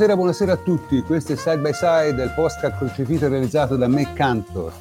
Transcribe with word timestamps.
Buonasera, 0.00 0.16
buonasera 0.16 0.52
a 0.52 0.56
tutti. 0.56 1.02
Questo 1.02 1.34
è 1.34 1.36
Side 1.36 1.58
by 1.58 1.74
Side, 1.74 2.22
il 2.22 2.32
podcast 2.34 2.78
crocifito 2.78 3.28
realizzato 3.28 3.76
da 3.76 3.86
me 3.86 4.10
Cantor. 4.14 4.72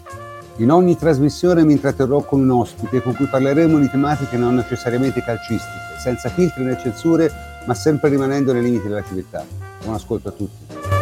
In 0.60 0.72
ogni 0.72 0.96
trasmissione 0.96 1.66
mi 1.66 1.74
intratterrò 1.74 2.22
con 2.22 2.40
un 2.40 2.50
ospite 2.52 3.02
con 3.02 3.14
cui 3.16 3.26
parleremo 3.26 3.80
di 3.80 3.90
tematiche 3.90 4.38
non 4.38 4.56
necessariamente 4.56 5.22
calcistiche, 5.22 6.00
senza 6.02 6.30
filtri 6.30 6.64
né 6.64 6.78
censure, 6.80 7.30
ma 7.66 7.74
sempre 7.74 8.08
rimanendo 8.08 8.54
nei 8.54 8.62
limiti 8.62 8.88
della 8.88 9.04
civiltà. 9.04 9.44
Buon 9.84 9.96
ascolto 9.96 10.30
a 10.30 10.32
tutti. 10.32 10.99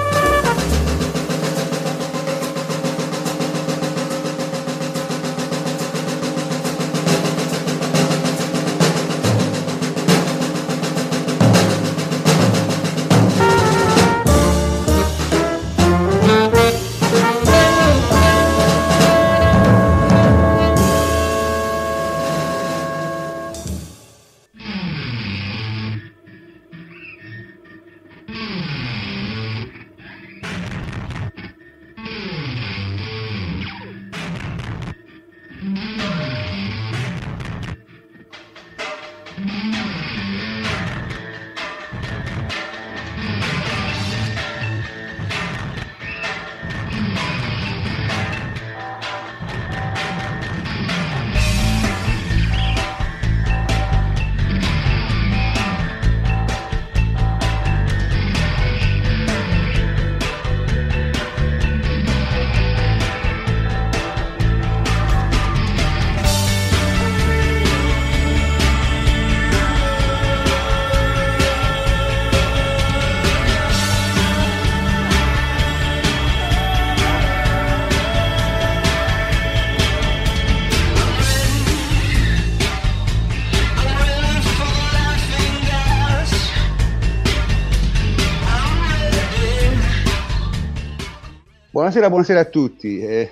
Buonasera, 91.87 92.11
buonasera 92.11 92.39
a 92.41 92.51
tutti. 92.51 92.99
Eh, 92.99 93.29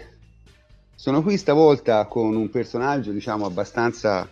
sono 0.96 1.22
qui 1.22 1.36
stavolta 1.36 2.06
con 2.06 2.38
un 2.38 2.50
personaggio, 2.50 3.12
diciamo, 3.12 3.46
abbastanza 3.46 4.26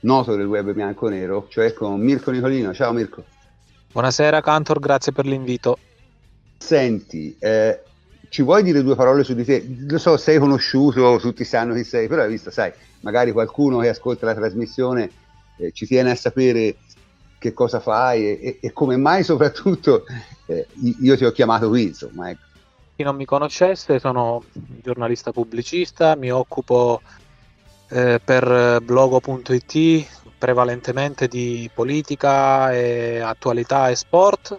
noto 0.00 0.34
del 0.34 0.46
web 0.46 0.72
bianco-nero, 0.72 1.46
cioè 1.50 1.74
con 1.74 2.00
Mirko 2.00 2.30
Nicolino. 2.30 2.72
Ciao 2.72 2.90
Mirko. 2.94 3.22
Buonasera 3.92 4.40
Cantor, 4.40 4.78
grazie 4.78 5.12
per 5.12 5.26
l'invito. 5.26 5.76
Senti, 6.56 7.36
eh, 7.38 7.82
ci 8.30 8.40
vuoi 8.40 8.62
dire 8.62 8.82
due 8.82 8.96
parole 8.96 9.24
su 9.24 9.34
di 9.34 9.44
te? 9.44 9.62
Lo 9.86 9.98
so, 9.98 10.16
sei 10.16 10.38
conosciuto, 10.38 11.18
tutti 11.18 11.44
sanno 11.44 11.74
chi 11.74 11.84
sei, 11.84 12.08
però 12.08 12.22
hai 12.22 12.30
visto, 12.30 12.50
sai, 12.50 12.72
magari 13.00 13.30
qualcuno 13.30 13.80
che 13.80 13.90
ascolta 13.90 14.24
la 14.24 14.34
trasmissione 14.34 15.10
eh, 15.58 15.70
ci 15.72 15.84
tiene 15.84 16.12
a 16.12 16.16
sapere 16.16 16.76
che 17.38 17.52
cosa 17.52 17.78
fai 17.78 18.26
e, 18.26 18.40
e, 18.42 18.58
e 18.62 18.72
come 18.72 18.96
mai 18.96 19.22
soprattutto 19.22 20.04
eh, 20.46 20.66
io 21.02 21.14
ti 21.18 21.26
ho 21.26 21.30
chiamato 21.30 21.68
qui, 21.68 21.82
insomma, 21.88 22.30
ecco 22.30 22.48
chi 23.00 23.06
non 23.06 23.16
mi 23.16 23.24
conoscesse, 23.24 23.98
sono 23.98 24.44
giornalista 24.82 25.32
pubblicista, 25.32 26.16
mi 26.16 26.30
occupo 26.30 27.00
eh, 27.88 28.20
per 28.22 28.82
blogo.it 28.82 30.06
prevalentemente 30.36 31.26
di 31.26 31.70
politica, 31.72 32.70
e 32.74 33.20
attualità 33.20 33.88
e 33.88 33.96
sport. 33.96 34.58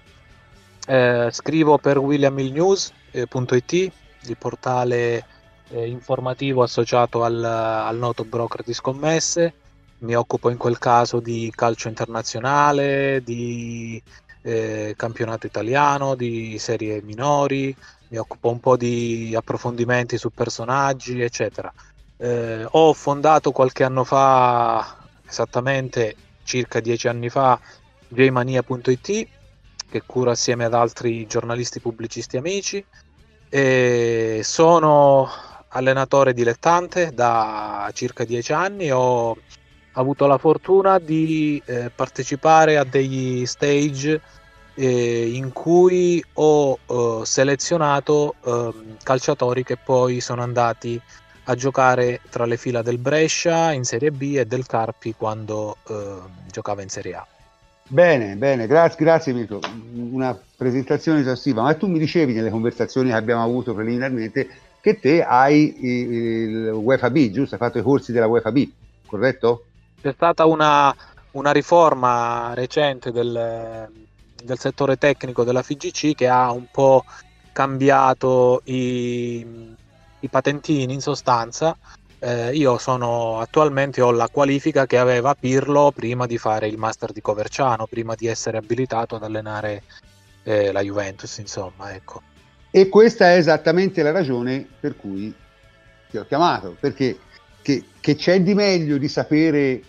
Eh, 0.88 1.30
scrivo 1.32 1.78
per 1.78 2.00
williamillnews.it, 2.00 3.72
il 3.74 4.38
portale 4.40 5.26
eh, 5.70 5.88
informativo 5.88 6.64
associato 6.64 7.24
al, 7.24 7.44
al 7.44 7.98
noto 7.98 8.26
broker 8.26 8.64
di 8.64 8.74
scommesse. 8.74 9.54
Mi 10.00 10.16
occupo 10.16 10.50
in 10.50 10.58
quel 10.58 10.80
caso 10.80 11.20
di 11.20 11.54
calcio 11.56 11.90
internazionale, 11.90 13.22
di 13.24 14.02
eh, 14.42 14.96
campionato 14.98 15.46
italiano, 15.46 16.16
di 16.16 16.58
serie 16.58 17.04
minori, 17.04 17.76
mi 18.12 18.18
occupo 18.18 18.50
un 18.50 18.60
po' 18.60 18.76
di 18.76 19.34
approfondimenti 19.36 20.18
su 20.18 20.32
personaggi, 20.32 21.22
eccetera. 21.22 21.74
Eh, 22.18 22.68
ho 22.70 22.94
fondato 22.94 23.52
qualche 23.52 23.86
anno 23.86 24.04
fa, 24.04 24.98
esattamente 25.28 26.16
circa 26.44 26.82
dieci 26.82 27.08
anni 27.08 27.30
fa, 27.30 27.58
jmania.it, 28.10 29.28
che 29.90 30.04
curo 30.06 30.32
assieme 30.32 30.66
ad 30.66 30.74
altri 30.74 31.26
giornalisti 31.26 31.80
pubblicisti 31.80 32.36
amici. 32.36 32.86
E 33.50 34.42
sono 34.44 35.30
allenatore 35.70 36.34
dilettante 36.34 37.14
da 37.14 37.90
circa 37.94 38.26
dieci 38.26 38.52
anni. 38.52 38.92
Ho 38.92 39.38
avuto 39.94 40.28
la 40.28 40.38
fortuna 40.38 41.00
di 41.00 41.62
eh, 41.66 41.90
partecipare 41.96 42.78
a 42.78 42.84
degli 42.84 43.46
stage 43.46 44.22
eh, 44.76 45.32
in 45.34 45.52
cui 45.52 46.24
ho 46.34 46.78
eh, 46.86 47.22
selezionato 47.26 48.36
eh, 48.44 48.74
calciatori 49.04 49.64
che 49.64 49.78
poi 49.78 50.22
sono 50.22 50.42
andati 50.42 51.00
a 51.46 51.56
giocare 51.56 52.22
tra 52.30 52.46
le 52.46 52.58
fila 52.58 52.82
del 52.82 52.98
Brescia 52.98 53.72
in 53.72 53.84
Serie 53.84 54.12
B 54.12 54.36
e 54.38 54.46
del 54.46 54.66
Carpi 54.66 55.14
quando 55.16 55.78
ehm, 55.88 56.30
giocava 56.52 56.82
in 56.82 56.90
Serie 56.90 57.16
A. 57.16 57.26
Bene, 57.88 58.36
bene, 58.36 58.68
grazie, 58.68 59.04
grazie 59.04 59.34
Mirko. 59.34 59.60
Una 60.12 60.40
presentazione 60.56 61.20
esaustiva, 61.20 61.62
ma 61.62 61.74
tu 61.74 61.88
mi 61.88 62.00
dicevi 62.00 62.34
nelle 62.34 62.50
conversazioni 62.50 63.10
che 63.10 63.16
abbiamo 63.16 63.44
avuto 63.44 63.74
preliminarmente 63.74 64.48
che 64.80 65.00
te 65.00 65.24
hai 65.24 65.76
il 65.80 66.72
UEFA 66.74 67.10
B, 67.10 67.32
giusto? 67.32 67.56
Hai 67.56 67.62
fatto 67.62 67.80
i 67.80 67.84
corsi 67.84 68.12
della 68.12 68.28
UEFA 68.28 68.52
B, 68.52 68.70
corretto? 69.06 69.66
C'è 70.02 70.14
stata 70.14 70.46
una, 70.46 70.96
una 71.32 71.52
riforma 71.52 72.54
recente 72.54 73.12
del, 73.12 73.90
del 74.44 74.60
settore 74.60 74.98
tecnico 74.98 75.44
della 75.44 75.64
FIGC 75.64 76.16
che 76.16 76.28
ha 76.28 76.52
un 76.52 76.66
po' 76.72 77.06
cambiato 77.52 78.62
i, 78.66 79.46
i 80.20 80.28
patentini 80.30 80.94
in 80.94 81.02
sostanza. 81.02 81.78
Eh, 82.20 82.56
io 82.56 82.78
sono 82.78 83.40
attualmente 83.40 84.00
ho 84.02 84.12
la 84.12 84.30
qualifica 84.30 84.86
che 84.86 85.00
aveva 85.00 85.34
Pirlo 85.34 85.92
prima 85.92 86.28
di 86.28 86.38
fare 86.38 86.68
il 86.68 86.78
master 86.78 87.12
di 87.12 87.22
Coverciano, 87.22 87.88
prima 87.88 88.14
di 88.16 88.28
essere 88.28 88.58
abilitato 88.58 89.16
ad 89.16 89.24
allenare 89.24 89.84
eh, 90.44 90.72
la 90.72 90.82
Juventus, 90.82 91.38
insomma, 91.40 91.94
ecco. 91.94 92.22
E 92.70 92.90
questa 92.90 93.32
è 93.32 93.38
esattamente 93.38 94.04
la 94.04 94.12
ragione 94.12 94.68
per 94.80 94.96
cui 94.96 95.34
ti 96.10 96.18
ho 96.18 96.26
chiamato, 96.26 96.76
perché 96.80 97.18
che, 97.62 97.86
che 98.00 98.16
c'è 98.16 98.42
di 98.42 98.54
meglio 98.54 98.98
di 98.98 99.08
sapere 99.08 99.82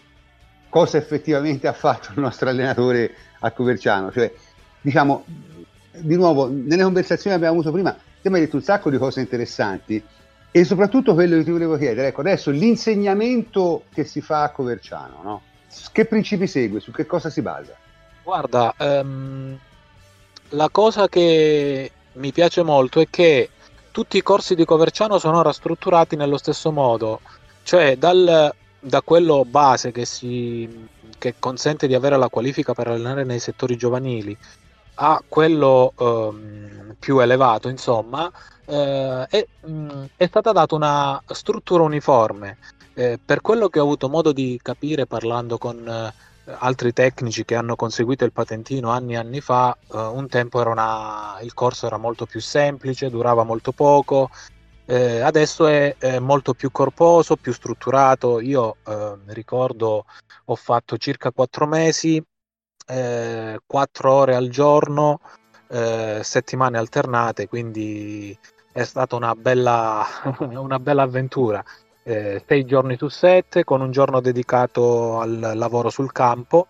cosa 0.73 0.97
effettivamente 0.97 1.69
ha 1.69 1.75
fatto 1.75 2.13
il 2.15 2.21
nostro 2.23 2.49
allenatore 2.49 3.15
a 3.41 3.51
Coverciano. 3.51 4.11
Cioè, 4.11 4.33
diciamo, 4.81 5.23
di 5.91 6.17
nuovo, 6.17 6.49
nelle 6.49 6.83
conversazioni 6.83 7.37
che 7.37 7.45
abbiamo 7.45 7.61
avuto 7.61 7.71
prima, 7.73 7.95
mi 8.23 8.35
hai 8.37 8.41
detto 8.41 8.57
un 8.57 8.63
sacco 8.63 8.89
di 8.89 8.97
cose 8.97 9.21
interessanti 9.21 10.03
e 10.51 10.65
soprattutto 10.65 11.13
quello 11.13 11.37
che 11.37 11.45
ti 11.45 11.51
volevo 11.51 11.77
chiedere, 11.77 12.09
ecco, 12.09 12.23
adesso 12.23 12.51
l'insegnamento 12.51 13.83
che 13.93 14.05
si 14.05 14.23
fa 14.23 14.45
a 14.45 14.51
Coverciano, 14.51 15.21
no? 15.23 15.43
Che 15.93 16.07
principi 16.07 16.47
segue? 16.47 16.81
Su 16.81 16.91
che 16.91 17.05
cosa 17.05 17.29
si 17.29 17.43
basa? 17.43 17.77
Guarda, 18.23 18.75
um, 18.79 19.59
la 20.51 20.69
cosa 20.71 21.07
che 21.07 21.93
mi 22.13 22.33
piace 22.33 22.63
molto 22.63 22.99
è 22.99 23.09
che 23.11 23.51
tutti 23.91 24.17
i 24.17 24.23
corsi 24.23 24.55
di 24.55 24.65
Coverciano 24.65 25.19
sono 25.19 25.37
ora 25.37 25.53
strutturati 25.53 26.17
nello 26.17 26.39
stesso 26.39 26.71
modo, 26.71 27.21
cioè 27.63 27.99
dal, 27.99 28.55
da 28.85 29.01
quello 29.01 29.45
base 29.45 29.93
che, 29.93 30.05
si, 30.05 30.89
che 31.17 31.37
consente 31.39 31.87
di 31.87 31.95
avere 31.95 32.17
la 32.17 32.29
qualifica 32.29 32.75
per 32.75 32.89
allenare 32.89 33.23
nei 33.23 33.39
settori 33.39 33.77
giovanili 33.77 34.37
a 34.95 35.23
quello 35.27 35.93
ehm, 35.97 36.97
più 36.99 37.21
elevato, 37.21 37.69
insomma, 37.69 38.31
eh, 38.67 39.27
è, 39.29 39.47
mh, 39.65 39.71
mm, 39.73 40.05
è, 40.17 40.27
stata 40.27 40.53
data 40.53 40.75
una 40.75 41.23
struttura 41.27 41.85
uniforme. 41.85 42.59
Eh, 42.95 43.19
per 43.25 43.41
quello 43.41 43.69
che 43.69 43.79
ho 43.79 43.85
avuto 43.85 44.09
modo 44.09 44.33
di 44.33 44.59
capire 44.63 45.07
parlando 45.07 45.57
con 45.57 46.13
altri 46.45 46.93
tecnici 46.93 47.45
che 47.45 47.55
hanno 47.55 47.77
conseguito 47.77 48.25
il 48.25 48.33
patentino 48.33 48.91
anni 48.91 49.15
e 49.15 49.17
anni 49.17 49.41
fa, 49.41 49.77
eh, 49.93 49.97
un 49.97 50.29
tempo 50.29 50.61
una, 50.61 51.39
il 51.43 51.55
corso 51.55 51.87
era 51.87 51.97
molto 51.99 52.27
più 52.27 52.41
semplice, 52.41 53.11
durava 53.11 53.45
molto 53.45 53.73
poco, 53.73 54.31
eh, 54.87 55.21
adesso 55.21 55.67
è, 55.67 55.97
è, 55.99 56.19
molto 56.19 56.55
più 56.55 56.71
corposo, 56.71 57.37
più 57.37 57.53
strutturato. 57.53 58.41
Io 58.41 58.77
eh, 58.87 59.17
ricordo 59.27 60.05
ho 60.47 60.55
fatto 60.57 60.97
circa 60.97 61.31
quattro 61.31 61.67
mesi, 61.67 62.23
eh, 62.87 63.61
ore 64.03 64.35
al 64.35 64.49
giorno, 64.49 65.21
eh, 65.69 66.21
settimane 66.23 66.79
alternate, 66.79 67.49
quindi 67.49 68.37
è 68.73 68.85
stata 68.85 69.17
una 69.17 69.35
bella, 69.35 70.05
una 70.41 70.79
bella 70.79 71.03
avventura 71.03 71.65
eh, 72.03 72.43
sei 72.47 72.65
giorni 72.65 72.97
su 72.97 73.09
sette 73.09 73.65
con 73.65 73.81
un 73.81 73.91
giorno 73.91 74.21
dedicato 74.21 75.21
al 75.21 75.53
lavoro 75.55 75.89
sul 75.89 76.13
campo 76.13 76.69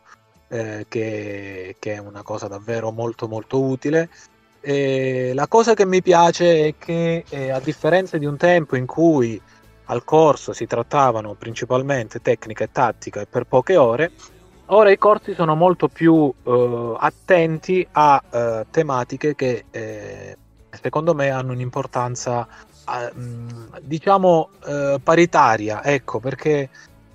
eh, 0.49 0.85
che, 0.89 1.77
che, 1.79 1.95
è 1.95 1.99
una 1.99 2.23
cosa 2.23 2.49
davvero 2.49 2.91
molto 2.91 3.29
molto 3.29 3.61
utile 3.63 4.11
e 4.63 5.33
la 5.35 5.47
cosa 5.47 5.75
che 5.75 5.85
mi 5.85 6.01
piace 6.01 6.69
è 6.69 6.75
che 6.79 7.25
eh, 7.29 7.51
a 7.51 7.61
differenza 7.61 8.17
di 8.17 8.25
un 8.25 8.37
tempo 8.37 8.77
in 8.77 8.87
cui 8.87 9.41
al 9.87 10.05
corso 10.05 10.53
si 10.53 10.67
trattavano 10.67 11.35
principalmente 11.35 12.23
tecnica 12.23 12.65
e 12.65 12.71
tattica 12.73 13.21
e 13.21 13.27
per 13.27 13.45
poche 13.45 13.77
ore 13.77 14.13
ora 14.67 14.91
i 14.91 14.97
corsi 14.97 15.35
sono 15.35 15.55
molto 15.55 15.89
più 15.89 16.33
eh, 16.45 16.95
attenti 16.99 17.87
a 17.93 18.23
eh, 18.31 18.67
tematiche 18.71 19.35
che 19.35 19.65
eh, 19.71 20.37
secondo 20.81 21.15
me 21.15 21.29
hanno 21.29 21.53
un'importanza 21.53 22.47
Mm, 23.17 23.49
diciamo 23.81 24.51
eh, 24.67 25.01
paritaria, 25.03 25.85
ecco, 25.85 26.19
perché 26.19 26.69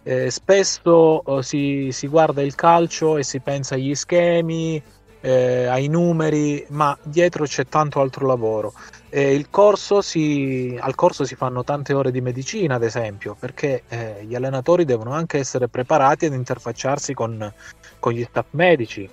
eh, 0.03 0.31
spesso 0.31 1.23
eh, 1.23 1.43
si, 1.43 1.89
si, 1.91 2.07
guarda 2.07 2.41
il 2.41 2.55
calcio 2.55 3.17
e 3.17 3.23
si 3.23 3.39
pensa 3.41 3.75
agli 3.75 3.93
schemi, 3.93 4.81
eh, 5.21 5.65
ai 5.65 5.87
numeri, 5.87 6.65
ma 6.69 6.97
dietro 7.01 7.45
c'è 7.45 7.65
tanto 7.67 7.99
altro 7.99 8.25
lavoro. 8.25 8.73
Corso 9.49 10.01
si, 10.01 10.77
al 10.79 10.95
corso 10.95 11.25
si 11.25 11.35
fanno 11.35 11.63
tante 11.63 11.93
ore 11.93 12.11
di 12.11 12.21
medicina, 12.21 12.75
ad 12.75 12.83
esempio, 12.83 13.35
perché 13.39 13.83
eh, 13.87 14.23
gli 14.23 14.35
allenatori 14.35 14.85
devono 14.85 15.11
anche 15.11 15.39
essere 15.39 15.67
preparati 15.67 16.25
ad 16.25 16.33
interfacciarsi 16.33 17.13
con, 17.13 17.51
con 17.99 18.13
gli 18.13 18.23
staff 18.23 18.47
medici. 18.51 19.09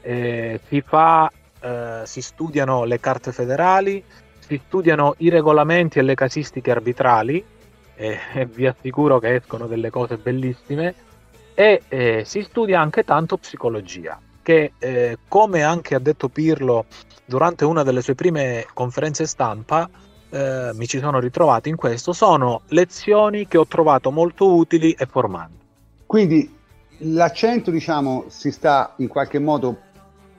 Eh, 0.00 0.60
si, 0.66 0.80
fa, 0.80 1.30
si 2.02 2.20
studiano 2.20 2.84
le 2.84 3.00
carte 3.00 3.32
federali, 3.32 4.04
si 4.38 4.60
studiano 4.66 5.14
i 5.18 5.30
regolamenti 5.30 5.98
e 5.98 6.02
le 6.02 6.14
casistiche 6.14 6.70
arbitrali 6.70 7.42
e 7.96 8.18
vi 8.52 8.66
assicuro 8.66 9.18
che 9.18 9.36
escono 9.36 9.66
delle 9.66 9.88
cose 9.88 10.16
bellissime 10.16 10.94
e 11.54 11.82
eh, 11.88 12.22
si 12.26 12.42
studia 12.42 12.80
anche 12.80 13.04
tanto 13.04 13.36
psicologia 13.38 14.20
che 14.44 14.74
eh, 14.78 15.18
come 15.26 15.64
anche 15.64 15.96
ha 15.96 15.98
detto 15.98 16.28
Pirlo 16.28 16.84
durante 17.24 17.64
una 17.64 17.82
delle 17.82 18.02
sue 18.02 18.14
prime 18.14 18.66
conferenze 18.72 19.26
stampa 19.26 19.90
eh, 20.30 20.70
mi 20.74 20.86
ci 20.86 21.00
sono 21.00 21.18
ritrovato 21.18 21.68
in 21.68 21.74
questo 21.74 22.12
sono 22.12 22.60
lezioni 22.68 23.48
che 23.48 23.58
ho 23.58 23.66
trovato 23.66 24.12
molto 24.12 24.54
utili 24.54 24.92
e 24.92 25.06
formanti 25.06 25.58
quindi 26.06 26.56
l'accento 26.98 27.72
diciamo 27.72 28.26
si 28.28 28.52
sta 28.52 28.94
in 28.98 29.08
qualche 29.08 29.40
modo 29.40 29.78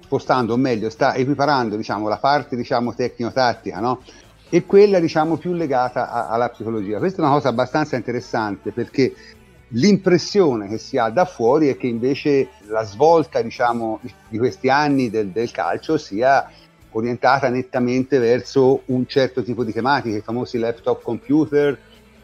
spostando, 0.06 0.54
o 0.54 0.58
meglio, 0.58 0.90
sta 0.90 1.16
equiparando 1.16 1.75
diciamo, 1.75 2.08
la 2.08 2.18
parte 2.18 2.56
diciamo, 2.56 2.94
tecnico-tattica 2.94 3.80
no? 3.80 4.01
e 4.50 4.66
quella 4.66 5.00
diciamo, 5.00 5.38
più 5.38 5.54
legata 5.54 6.10
a, 6.12 6.30
alla 6.30 6.50
psicologia. 6.50 7.00
Questa 7.00 7.22
è 7.22 7.25
una 7.25 7.34
cosa 7.34 7.50
abbastanza 7.50 7.96
interessante 7.96 8.72
perché 8.72 9.13
l'impressione 9.70 10.68
che 10.68 10.78
si 10.78 10.98
ha 10.98 11.10
da 11.10 11.26
fuori 11.26 11.70
è 11.70 11.78
che 11.78 11.88
invece 11.88 12.50
la 12.68 12.84
svolta 12.84 13.42
diciamo, 13.42 14.00
di 14.28 14.38
questi 14.38 14.70
anni 14.70 15.10
del, 15.10 15.30
del 15.30 15.52
calcio 15.52 15.98
sia 15.98 16.50
orientata 16.92 17.50
nettamente 17.50 18.20
verso 18.20 18.84
un 18.86 19.06
certo 19.06 19.44
tipo 19.44 19.64
di 19.64 19.74
tematiche, 19.74 20.18
i 20.18 20.22
famosi 20.22 20.58
laptop 20.58 21.04
computer, 21.04 21.78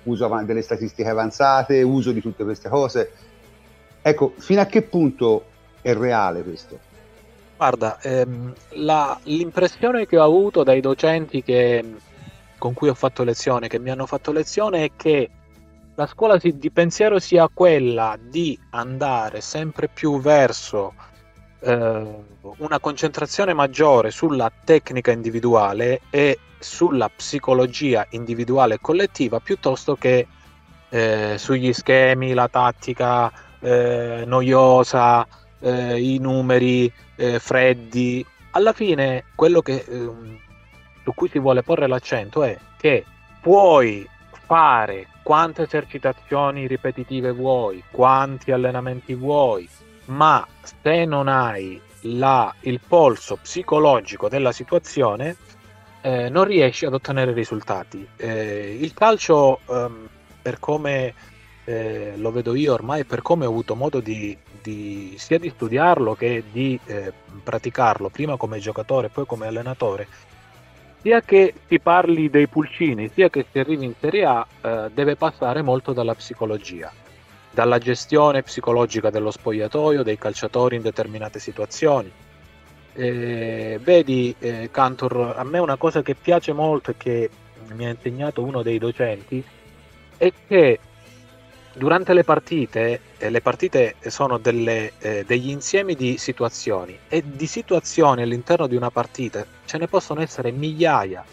uso 0.03 0.41
delle 0.45 0.61
statistiche 0.61 1.09
avanzate, 1.09 1.81
uso 1.81 2.11
di 2.11 2.21
tutte 2.21 2.43
queste 2.43 2.69
cose. 2.69 3.11
Ecco, 4.01 4.33
fino 4.37 4.61
a 4.61 4.65
che 4.65 4.81
punto 4.81 5.45
è 5.81 5.93
reale 5.93 6.41
questo? 6.43 6.79
Guarda, 7.57 7.99
ehm, 8.01 8.53
la, 8.69 9.19
l'impressione 9.23 10.07
che 10.07 10.17
ho 10.17 10.23
avuto 10.23 10.63
dai 10.63 10.79
docenti 10.79 11.43
che, 11.43 11.83
con 12.57 12.73
cui 12.73 12.89
ho 12.89 12.95
fatto 12.95 13.23
lezione, 13.23 13.67
che 13.67 13.77
mi 13.77 13.91
hanno 13.91 14.05
fatto 14.05 14.31
lezione, 14.31 14.85
è 14.85 14.91
che 14.95 15.29
la 15.95 16.07
scuola 16.07 16.37
di 16.37 16.71
pensiero 16.71 17.19
sia 17.19 17.49
quella 17.53 18.17
di 18.19 18.57
andare 18.71 19.41
sempre 19.41 19.87
più 19.87 20.19
verso 20.19 20.93
eh, 21.59 22.15
una 22.57 22.79
concentrazione 22.79 23.53
maggiore 23.53 24.09
sulla 24.09 24.51
tecnica 24.63 25.11
individuale 25.11 26.01
e 26.09 26.39
sulla 26.59 27.09
psicologia 27.09 28.05
individuale 28.11 28.75
e 28.75 28.79
collettiva 28.81 29.39
piuttosto 29.39 29.95
che 29.95 30.27
eh, 30.89 31.35
sugli 31.37 31.73
schemi, 31.73 32.33
la 32.33 32.47
tattica 32.47 33.31
eh, 33.59 34.23
noiosa, 34.25 35.25
eh, 35.59 36.01
i 36.01 36.17
numeri 36.19 36.91
eh, 37.15 37.39
freddi. 37.39 38.25
Alla 38.51 38.73
fine 38.73 39.25
quello 39.35 39.61
che, 39.61 39.85
eh, 39.87 40.09
su 41.03 41.13
cui 41.13 41.29
si 41.29 41.39
vuole 41.39 41.63
porre 41.63 41.87
l'accento 41.87 42.43
è 42.43 42.57
che 42.77 43.05
puoi 43.41 44.07
fare? 44.51 45.07
Quante 45.23 45.61
esercitazioni 45.61 46.67
ripetitive 46.67 47.31
vuoi, 47.31 47.81
quanti 47.89 48.51
allenamenti 48.51 49.13
vuoi, 49.13 49.65
ma 50.07 50.45
se 50.61 51.05
non 51.05 51.29
hai 51.29 51.79
la, 52.01 52.53
il 52.61 52.81
polso 52.85 53.37
psicologico 53.37 54.27
della 54.27 54.51
situazione, 54.51 55.37
eh, 56.01 56.27
non 56.27 56.43
riesci 56.43 56.85
ad 56.85 56.93
ottenere 56.93 57.31
risultati. 57.31 58.05
Eh, 58.17 58.77
il 58.77 58.93
calcio, 58.93 59.61
ehm, 59.69 60.09
per 60.41 60.59
come 60.59 61.13
eh, 61.63 62.15
lo 62.17 62.31
vedo 62.31 62.53
io 62.53 62.73
ormai, 62.73 63.05
per 63.05 63.21
come 63.21 63.45
ho 63.45 63.49
avuto 63.49 63.73
modo 63.75 64.01
di 64.01 64.37
di, 64.61 65.15
sia 65.17 65.39
di 65.39 65.49
studiarlo 65.49 66.13
che 66.13 66.43
di 66.51 66.79
eh, 66.85 67.11
praticarlo, 67.43 68.09
prima 68.09 68.37
come 68.37 68.59
giocatore 68.59 69.07
e 69.07 69.09
poi 69.09 69.25
come 69.25 69.47
allenatore, 69.47 70.07
sia 71.01 71.21
che 71.21 71.53
si 71.67 71.79
parli 71.79 72.29
dei 72.29 72.47
pulcini, 72.47 73.09
sia 73.13 73.29
che 73.29 73.45
si 73.51 73.59
arrivi 73.59 73.85
in 73.85 73.93
Serie 73.99 74.25
A, 74.25 74.45
eh, 74.61 74.89
deve 74.93 75.15
passare 75.15 75.61
molto 75.61 75.93
dalla 75.93 76.13
psicologia, 76.13 76.91
dalla 77.49 77.79
gestione 77.79 78.43
psicologica 78.43 79.09
dello 79.09 79.31
spogliatoio, 79.31 80.03
dei 80.03 80.17
calciatori 80.17 80.75
in 80.75 80.83
determinate 80.83 81.39
situazioni. 81.39 82.11
Eh, 82.93 83.79
vedi, 83.81 84.35
eh, 84.37 84.69
Cantor, 84.71 85.33
a 85.37 85.43
me 85.43 85.59
una 85.59 85.77
cosa 85.77 86.01
che 86.01 86.13
piace 86.13 86.53
molto 86.53 86.91
e 86.91 86.97
che 86.97 87.29
mi 87.73 87.85
ha 87.85 87.89
insegnato 87.89 88.43
uno 88.43 88.61
dei 88.61 88.77
docenti 88.77 89.43
è 90.17 90.31
che 90.47 90.79
durante 91.73 92.13
le 92.13 92.23
partite, 92.23 92.99
eh, 93.17 93.29
le 93.29 93.41
partite 93.41 93.95
sono 94.07 94.37
delle, 94.37 94.91
eh, 94.99 95.23
degli 95.25 95.49
insiemi 95.49 95.95
di 95.95 96.17
situazioni 96.17 96.97
e 97.07 97.23
di 97.25 97.47
situazioni 97.47 98.21
all'interno 98.21 98.67
di 98.67 98.75
una 98.75 98.91
partita 98.91 99.45
ce 99.71 99.77
ne 99.77 99.87
possono 99.87 100.19
essere 100.21 100.51
migliaia. 100.51 101.23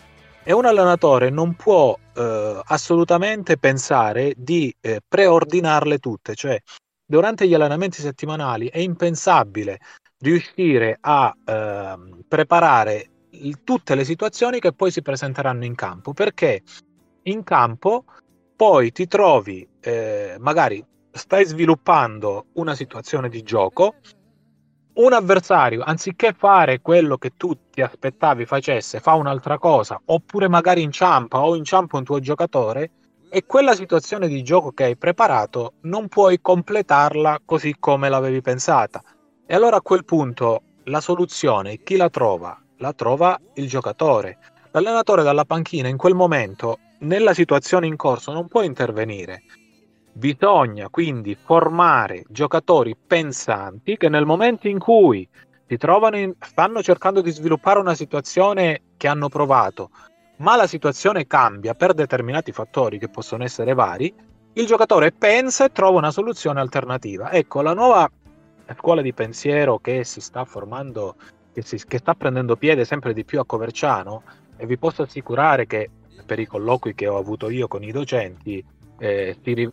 E 0.44 0.52
un 0.52 0.64
allenatore 0.64 1.28
non 1.28 1.54
può 1.54 1.98
eh, 2.14 2.60
assolutamente 2.66 3.58
pensare 3.58 4.32
di 4.36 4.72
eh, 4.80 5.00
preordinarle 5.06 5.98
tutte, 5.98 6.36
cioè 6.36 6.56
durante 7.04 7.48
gli 7.48 7.54
allenamenti 7.54 8.00
settimanali 8.00 8.68
è 8.68 8.78
impensabile 8.78 9.80
riuscire 10.20 10.98
a 11.00 11.34
ehm, 11.44 12.22
preparare 12.28 13.10
tutte 13.64 13.96
le 13.96 14.04
situazioni 14.04 14.60
che 14.60 14.72
poi 14.72 14.92
si 14.92 15.02
presenteranno 15.02 15.64
in 15.64 15.74
campo 15.74 16.12
perché 16.12 16.62
in 17.22 17.42
campo 17.42 18.04
poi 18.54 18.92
ti 18.92 19.08
trovi, 19.08 19.68
eh, 19.80 20.36
magari 20.38 20.84
stai 21.10 21.44
sviluppando 21.44 22.46
una 22.54 22.74
situazione 22.76 23.28
di 23.28 23.42
gioco, 23.42 23.96
un 24.98 25.12
avversario, 25.12 25.82
anziché 25.84 26.32
fare 26.32 26.80
quello 26.80 27.18
che 27.18 27.32
tu 27.36 27.56
ti 27.70 27.80
aspettavi 27.82 28.46
facesse, 28.46 28.98
fa 28.98 29.14
un'altra 29.14 29.58
cosa, 29.58 30.00
oppure 30.06 30.48
magari 30.48 30.82
inciampa 30.82 31.40
o 31.40 31.54
inciampa 31.54 31.98
un 31.98 32.04
tuo 32.04 32.18
giocatore, 32.18 32.90
e 33.30 33.44
quella 33.46 33.74
situazione 33.74 34.26
di 34.26 34.42
gioco 34.42 34.72
che 34.72 34.84
hai 34.84 34.96
preparato 34.96 35.74
non 35.82 36.08
puoi 36.08 36.40
completarla 36.40 37.42
così 37.44 37.76
come 37.78 38.08
l'avevi 38.08 38.40
pensata. 38.40 39.02
E 39.46 39.54
allora 39.54 39.76
a 39.76 39.82
quel 39.82 40.04
punto 40.04 40.62
la 40.84 41.00
soluzione, 41.00 41.82
chi 41.82 41.96
la 41.96 42.08
trova? 42.08 42.60
La 42.78 42.92
trova 42.92 43.38
il 43.54 43.68
giocatore. 43.68 44.38
L'allenatore 44.72 45.22
dalla 45.22 45.44
panchina 45.44 45.88
in 45.88 45.96
quel 45.96 46.14
momento 46.14 46.78
nella 47.00 47.34
situazione 47.34 47.86
in 47.86 47.96
corso 47.96 48.32
non 48.32 48.48
può 48.48 48.62
intervenire. 48.62 49.42
Bisogna 50.18 50.88
quindi 50.88 51.36
formare 51.36 52.24
giocatori 52.28 52.96
pensanti 52.96 53.96
che 53.96 54.08
nel 54.08 54.26
momento 54.26 54.66
in 54.66 54.80
cui 54.80 55.28
si 55.64 55.76
trovano 55.76 56.16
in, 56.16 56.34
stanno 56.40 56.82
cercando 56.82 57.20
di 57.20 57.30
sviluppare 57.30 57.78
una 57.78 57.94
situazione 57.94 58.82
che 58.96 59.06
hanno 59.06 59.28
provato, 59.28 59.90
ma 60.38 60.56
la 60.56 60.66
situazione 60.66 61.28
cambia 61.28 61.74
per 61.74 61.94
determinati 61.94 62.50
fattori 62.50 62.98
che 62.98 63.08
possono 63.08 63.44
essere 63.44 63.74
vari, 63.74 64.12
il 64.54 64.66
giocatore 64.66 65.12
pensa 65.12 65.66
e 65.66 65.70
trova 65.70 65.98
una 65.98 66.10
soluzione 66.10 66.58
alternativa. 66.58 67.30
Ecco, 67.30 67.62
la 67.62 67.74
nuova 67.74 68.10
scuola 68.76 69.02
di 69.02 69.14
pensiero 69.14 69.78
che 69.78 70.02
si 70.02 70.20
sta 70.20 70.44
formando, 70.44 71.14
che, 71.52 71.62
si, 71.62 71.80
che 71.86 71.98
sta 71.98 72.14
prendendo 72.14 72.56
piede 72.56 72.84
sempre 72.84 73.12
di 73.12 73.24
più 73.24 73.38
a 73.38 73.46
Coverciano 73.46 74.24
e 74.56 74.66
vi 74.66 74.78
posso 74.78 75.02
assicurare 75.02 75.68
che 75.68 75.88
per 76.26 76.40
i 76.40 76.46
colloqui 76.46 76.96
che 76.96 77.06
ho 77.06 77.18
avuto 77.18 77.48
io 77.48 77.68
con 77.68 77.84
i 77.84 77.92
docenti 77.92 78.64
eh, 78.98 79.36
si, 79.42 79.54
ri- 79.54 79.70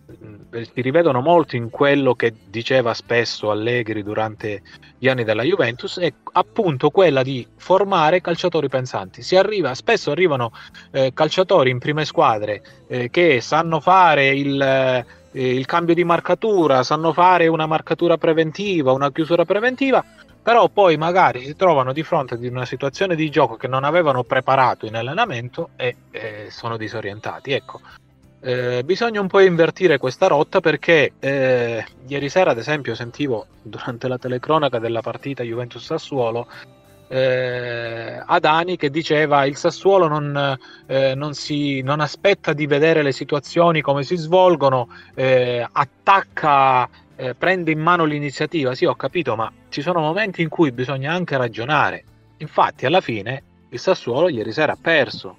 si, 0.51 0.81
rivedono 0.81 1.21
molto 1.21 1.55
in 1.55 1.69
quello 1.69 2.13
che 2.13 2.33
diceva 2.47 2.93
spesso 2.93 3.49
Allegri 3.49 4.03
durante 4.03 4.61
gli 4.97 5.07
anni 5.07 5.23
della 5.23 5.43
Juventus 5.43 5.99
è 5.99 6.13
appunto 6.33 6.89
quella 6.91 7.23
di 7.23 7.45
formare 7.57 8.21
calciatori 8.21 8.69
pensanti. 8.69 9.23
Arriva, 9.35 9.73
spesso 9.73 10.11
arrivano 10.11 10.51
eh, 10.91 11.11
calciatori 11.13 11.69
in 11.69 11.79
prime 11.79 12.05
squadre 12.05 12.61
eh, 12.87 13.09
che 13.09 13.41
sanno 13.41 13.79
fare 13.79 14.27
il, 14.29 14.61
eh, 14.61 15.55
il 15.55 15.65
cambio 15.65 15.95
di 15.95 16.03
marcatura, 16.03 16.83
sanno 16.83 17.11
fare 17.11 17.47
una 17.47 17.65
marcatura 17.65 18.17
preventiva, 18.17 18.91
una 18.91 19.11
chiusura 19.11 19.43
preventiva, 19.43 20.03
però 20.41 20.69
poi 20.69 20.95
magari 20.95 21.43
si 21.43 21.55
trovano 21.55 21.91
di 21.91 22.03
fronte 22.03 22.35
ad 22.35 22.43
una 22.43 22.65
situazione 22.65 23.15
di 23.15 23.29
gioco 23.31 23.55
che 23.55 23.67
non 23.67 23.83
avevano 23.83 24.23
preparato 24.23 24.85
in 24.85 24.95
allenamento 24.95 25.69
e 25.75 25.95
eh, 26.11 26.47
sono 26.51 26.77
disorientati. 26.77 27.51
Ecco, 27.51 27.81
eh, 28.45 28.83
bisogna 28.83 29.19
un 29.21 29.27
po' 29.27 29.39
invertire 29.39 29.97
questa 29.97 30.27
rotta 30.27 30.59
perché 30.59 31.13
eh, 31.19 31.83
ieri 32.05 32.29
sera, 32.29 32.51
ad 32.51 32.59
esempio, 32.59 32.93
sentivo 32.93 33.47
durante 33.63 34.07
la 34.07 34.19
telecronaca 34.19 34.77
della 34.77 35.01
partita 35.01 35.41
Juventus-Sassuolo 35.41 36.47
eh, 37.07 38.21
Adani 38.23 38.77
che 38.77 38.91
diceva 38.91 39.45
il 39.45 39.55
Sassuolo 39.55 40.07
non, 40.07 40.57
eh, 40.85 41.15
non, 41.15 41.33
si, 41.33 41.81
non, 41.81 41.99
aspetta 41.99 42.53
di 42.53 42.67
vedere 42.67 43.01
le 43.01 43.11
situazioni 43.11 43.81
come 43.81 44.03
si 44.03 44.15
svolgono, 44.15 44.89
eh, 45.15 45.67
attacca, 45.71 46.87
eh, 47.15 47.33
prende 47.33 47.71
in 47.71 47.79
mano 47.79 48.05
l'iniziativa. 48.05 48.75
Sì, 48.75 48.85
ho 48.85 48.95
capito, 48.95 49.35
ma 49.35 49.51
ci 49.69 49.81
sono 49.81 50.01
momenti 50.01 50.43
in 50.43 50.49
cui 50.49 50.71
bisogna 50.71 51.11
anche 51.13 51.35
ragionare. 51.35 52.03
Infatti, 52.37 52.85
alla 52.85 53.01
fine 53.01 53.41
il 53.69 53.79
Sassuolo 53.79 54.29
ieri 54.29 54.51
sera 54.51 54.73
ha 54.73 54.77
perso 54.79 55.37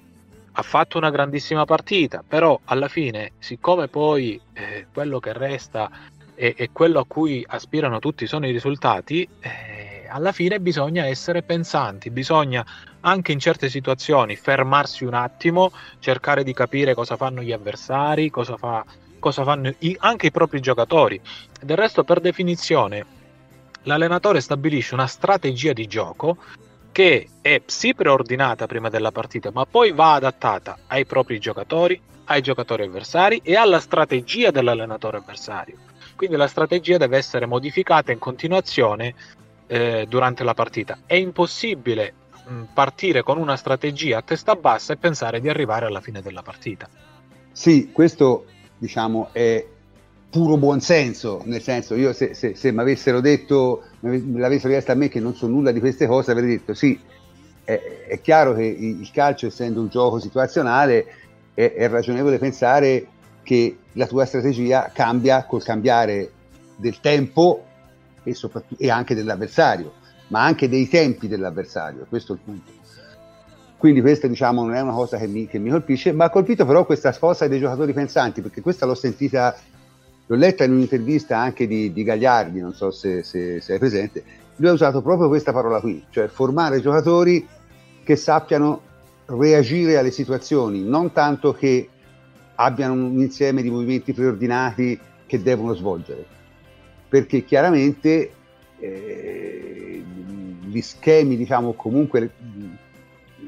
ha 0.59 0.63
fatto 0.63 0.97
una 0.97 1.11
grandissima 1.11 1.67
partita, 1.67 2.25
però 2.27 2.59
alla 2.65 2.89
fine, 2.89 3.33
siccome 3.39 3.89
poi 3.89 4.41
eh, 4.55 4.87
quello 4.91 5.21
che 5.21 5.35
resta 5.35 5.91
e, 6.35 6.55
e, 6.57 6.71
quello 6.73 7.01
a 7.01 7.05
cui 7.07 7.45
aspirano 7.47 7.99
tutti 7.99 8.27
sono 8.27 8.47
i 8.47 8.53
risultati, 8.53 9.29
eh, 9.41 10.07
alla 10.09 10.33
fine 10.33 10.59
bisogna 10.59 11.05
essere 11.05 11.43
pensanti, 11.43 12.09
bisogna 12.11 12.65
anche 13.01 13.33
in 13.33 13.39
certe 13.39 13.69
situazioni 13.69 14.35
fermarsi 14.35 15.05
un 15.05 15.13
attimo, 15.13 15.73
cercare 15.99 16.43
di 16.43 16.55
capire 16.55 16.95
cosa 16.95 17.17
fanno 17.17 17.43
gli 17.43 17.53
avversari, 17.53 18.31
cosa, 18.31 18.57
fa, 18.57 18.83
cosa 19.19 19.45
fanno 19.45 19.75
i, 19.81 19.95
anche 20.01 20.29
i 20.29 20.31
propri 20.31 20.61
giocatori. 20.61 21.21
Del 21.61 21.77
resto, 21.77 22.03
per 22.03 22.21
definizione, 22.21 23.05
l'allenatore 23.83 24.41
stabilisce 24.41 24.95
una 24.95 25.07
strategia 25.07 25.75
di 25.75 25.87
gioco 25.87 26.39
che 26.97 27.29
è 27.43 27.61
sì 27.67 27.93
preordinata 27.93 28.65
prima 28.67 28.89
della 28.89 29.13
partita, 29.13 29.51
ma 29.53 29.67
poi 29.67 29.93
va 29.93 30.15
adattata 30.15 30.79
ai 30.87 31.05
propri 31.05 31.39
giocatori, 31.39 32.01
ai 32.25 32.41
giocatori 32.41 32.85
avversari 32.85 33.43
e 33.45 33.55
alla 33.55 33.81
strategia 33.81 34.51
dell'allenatore 34.51 35.19
avversario. 35.19 35.77
Quindi 36.17 36.37
la 36.37 36.47
strategia 36.47 36.97
deve 36.97 37.19
essere 37.19 37.45
modificata 37.45 38.13
in 38.13 38.19
continuazione 38.19 39.15
eh, 39.67 40.07
durante 40.09 40.43
la 40.43 40.55
partita. 40.55 41.01
È 41.05 41.13
impossibile 41.13 42.15
mh, 42.47 42.63
partire 42.73 43.23
con 43.23 43.37
una 43.37 43.57
strategia 43.57 44.17
a 44.17 44.23
testa 44.23 44.55
bassa 44.55 44.95
e 44.95 44.97
pensare 44.97 45.39
di 45.43 45.51
arrivare 45.51 45.85
alla 45.85 46.01
fine 46.01 46.23
della 46.23 46.41
partita. 46.41 46.89
Sì, 47.53 47.91
questo 47.93 48.47
diciamo 48.79 49.29
è 49.33 49.63
puro 50.37 50.59
buonsenso, 50.59 51.41
nel 51.47 51.63
senso 51.63 51.95
io 51.95 52.13
se, 52.13 52.35
se, 52.35 52.55
se 52.55 52.71
mi 52.71 52.81
avessero 52.81 53.23
detto, 53.23 53.85
me 54.01 54.23
l'avessero 54.35 54.69
chiesto 54.69 54.93
a 54.93 54.95
me 54.95 55.09
che 55.09 55.19
non 55.19 55.35
so 55.35 55.47
nulla 55.47 55.73
di 55.73 55.81
queste 55.81 56.07
cose, 56.07 56.31
avrei 56.33 56.47
detto 56.47 56.75
sì, 56.75 57.01
è, 57.65 58.05
è 58.07 58.21
chiaro 58.21 58.53
che 58.53 58.65
il 58.65 59.11
calcio 59.15 59.47
essendo 59.47 59.81
un 59.81 59.89
gioco 59.89 60.19
situazionale 60.19 61.07
è, 61.55 61.73
è, 61.73 61.89
ragionevole 61.89 62.37
pensare 62.37 63.07
che 63.43 63.79
la 63.93 64.07
tua 64.07 64.27
strategia 64.27 64.91
cambia 64.93 65.47
col 65.47 65.63
cambiare 65.63 66.31
del 66.77 67.01
tempo 67.01 67.65
e, 68.23 68.37
e 68.77 68.91
anche 68.91 69.15
dell'avversario, 69.15 69.95
ma 70.27 70.45
anche 70.45 70.69
dei 70.69 70.87
tempi 70.87 71.29
dell'avversario, 71.29 72.05
questo 72.11 72.35
è 72.35 72.37
il 72.37 72.43
punto. 72.45 72.73
Quindi 73.79 74.03
questa 74.03 74.27
diciamo 74.27 74.63
non 74.65 74.75
è 74.75 74.81
una 74.83 74.93
cosa 74.93 75.17
che 75.17 75.29
mi, 75.29 75.47
che 75.47 75.59
mi 75.59 75.71
colpisce, 75.71 76.13
ma 76.13 76.27
ha 76.27 76.31
colpito 76.31 76.67
però 76.67 76.85
questa 76.85 77.13
sforza 77.13 77.49
dei 77.49 77.59
giocatori 77.59 77.95
pensanti, 77.95 78.43
perché 78.43 78.61
questa 78.61 78.85
l'ho 78.85 78.95
sentita 78.95 79.57
L'ho 80.27 80.37
letta 80.37 80.65
in 80.65 80.73
un'intervista 80.73 81.39
anche 81.39 81.67
di, 81.67 81.93
di 81.93 82.03
Gagliardi, 82.03 82.61
non 82.61 82.75
so 82.75 82.91
se, 82.91 83.23
se, 83.23 83.61
se, 83.61 83.75
è 83.77 83.79
presente. 83.79 84.25
Lui 84.57 84.71
ha 84.71 84.73
usato 84.73 85.01
proprio 85.01 85.29
questa 85.29 85.53
parola 85.53 85.81
qui, 85.81 86.05
cioè 86.11 86.27
formare 86.27 86.81
giocatori 86.81 87.47
che 88.03 88.17
sappiano 88.17 88.83
reagire 89.27 89.99
alle 89.99 90.11
situazioni, 90.11 90.83
non 90.83 91.13
tanto 91.13 91.53
che 91.53 91.89
abbiano 92.57 92.95
un 92.95 93.21
insieme 93.21 93.63
di 93.63 93.71
movimenti 93.71 94.13
preordinati 94.13 94.99
che 95.27 95.43
devono 95.43 95.75
svolgere. 95.75 96.25
Perché 97.09 97.45
chiaramente 97.45 98.31
eh, 98.79 100.03
gli 100.65 100.81
schemi, 100.81 101.37
diciamo 101.37 101.73
comunque 101.75 102.21
le, 102.21 102.31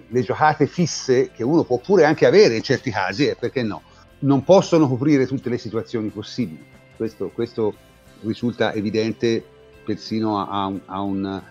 le, 0.06 0.22
giocate 0.22 0.66
fisse 0.66 1.30
che 1.32 1.42
uno 1.42 1.64
può 1.64 1.78
pure 1.78 2.04
anche 2.04 2.26
avere 2.26 2.56
in 2.56 2.62
certi 2.62 2.90
casi, 2.90 3.26
eh, 3.26 3.36
perché 3.36 3.62
no, 3.62 3.82
non 4.20 4.42
possono 4.44 4.88
coprire 4.88 5.26
tutte 5.26 5.48
le 5.48 5.58
situazioni 5.58 6.08
possibili. 6.08 6.64
Questo, 6.96 7.30
questo 7.32 7.74
risulta 8.22 8.72
evidente 8.72 9.44
persino 9.84 10.38
a, 10.40 10.64
a, 10.64 10.72
a, 10.86 11.00
un, 11.00 11.42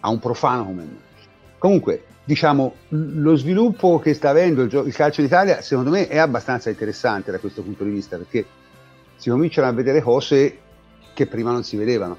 a, 0.00 0.10
un, 0.10 0.18
profano 0.18 0.64
come 0.64 0.82
me. 0.82 0.98
Comunque, 1.58 2.04
diciamo, 2.24 2.74
lo 2.88 3.36
sviluppo 3.36 3.98
che 3.98 4.14
sta 4.14 4.30
avendo 4.30 4.62
il, 4.62 4.82
il 4.86 4.94
calcio 4.94 5.22
d'Italia, 5.22 5.62
secondo 5.62 5.90
me, 5.90 6.08
è 6.08 6.18
abbastanza 6.18 6.68
interessante 6.68 7.30
da 7.30 7.38
questo 7.38 7.62
punto 7.62 7.84
di 7.84 7.90
vista, 7.90 8.16
perché 8.16 8.44
si 9.16 9.30
cominciano 9.30 9.68
a 9.68 9.72
vedere 9.72 10.02
cose 10.02 10.58
che 11.14 11.26
prima 11.26 11.52
non 11.52 11.64
si 11.64 11.76
vedevano. 11.76 12.18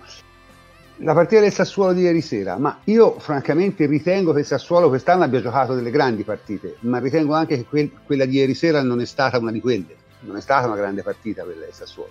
La 1.01 1.13
partita 1.13 1.42
del 1.42 1.54
Sassuolo 1.54 1.94
di 1.94 2.01
ieri 2.01 2.22
sera, 2.22 2.58
ma 2.58 2.80
io 2.86 3.20
francamente 3.20 3.86
ritengo 3.86 4.34
che 4.34 4.39
il 4.39 4.46
Sassuolo 4.46 4.88
quest'anno 4.88 5.24
abbia 5.25 5.39
giocato 5.39 5.75
delle 5.75 5.92
grandi 5.92 6.24
partite, 6.24 6.77
ma 6.80 6.98
ritengo 6.98 7.36
anche 7.36 7.56
che 7.56 7.66
quel, 7.66 7.92
quella 8.04 8.25
di 8.25 8.38
ieri 8.38 8.56
sera 8.56 8.82
non 8.82 9.00
è 9.00 9.06
stata 9.06 9.38
una 9.38 9.51
di 9.51 9.62
quelle, 9.62 9.96
non 10.22 10.38
è 10.38 10.42
stata 10.42 10.66
una 10.66 10.75
grande 10.75 11.04
partita 11.04 11.44
quella 11.44 11.66
del 11.66 11.74
Sassuolo, 11.74 12.10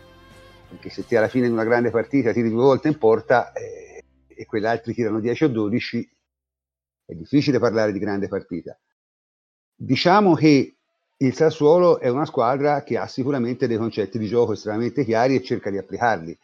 perché 0.69 0.91
se 0.91 1.05
ti 1.05 1.17
alla 1.17 1.27
fine 1.27 1.49
di 1.49 1.53
una 1.53 1.65
grande 1.65 1.91
partita 1.91 2.33
tiri 2.33 2.49
due 2.49 2.63
volte 2.63 2.87
in 2.87 2.97
porta 2.97 3.53
eh, 3.53 4.05
e 4.29 4.45
quegli 4.47 4.67
altri 4.67 4.95
tirano 4.95 5.19
10 5.19 5.45
o 5.45 5.49
12, 5.49 6.11
è 7.07 7.15
difficile 7.15 7.59
parlare 7.59 7.91
di 7.91 7.99
grande 7.99 8.29
partita. 8.29 8.79
Diciamo 9.75 10.35
che 10.35 10.77
il 11.17 11.35
Sassuolo 11.35 11.99
è 11.99 12.09
una 12.09 12.25
squadra 12.25 12.85
che 12.85 12.97
ha 12.99 13.09
sicuramente 13.09 13.67
dei 13.67 13.79
concetti 13.79 14.17
di 14.17 14.29
gioco 14.29 14.53
estremamente 14.53 15.03
chiari 15.03 15.35
e 15.35 15.43
cerca 15.43 15.71
di 15.71 15.79
applicarli 15.79 16.39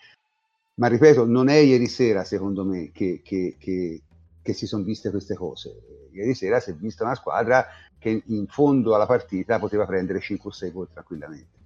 ma 0.82 0.88
ripeto, 0.88 1.24
non 1.24 1.48
è 1.48 1.58
ieri 1.58 1.86
sera, 1.86 2.24
secondo 2.24 2.64
me, 2.64 2.90
che, 2.92 3.20
che, 3.22 3.54
che, 3.56 4.02
che 4.42 4.52
si 4.52 4.66
sono 4.66 4.82
viste 4.82 5.10
queste 5.10 5.36
cose. 5.36 6.08
Ieri 6.10 6.34
sera 6.34 6.58
si 6.58 6.70
è 6.70 6.74
vista 6.74 7.04
una 7.04 7.14
squadra 7.14 7.64
che 8.00 8.24
in 8.26 8.48
fondo 8.48 8.92
alla 8.92 9.06
partita 9.06 9.60
poteva 9.60 9.86
prendere 9.86 10.18
5 10.18 10.50
o 10.50 10.52
6 10.52 10.72
gol 10.72 10.88
tranquillamente. 10.92 11.60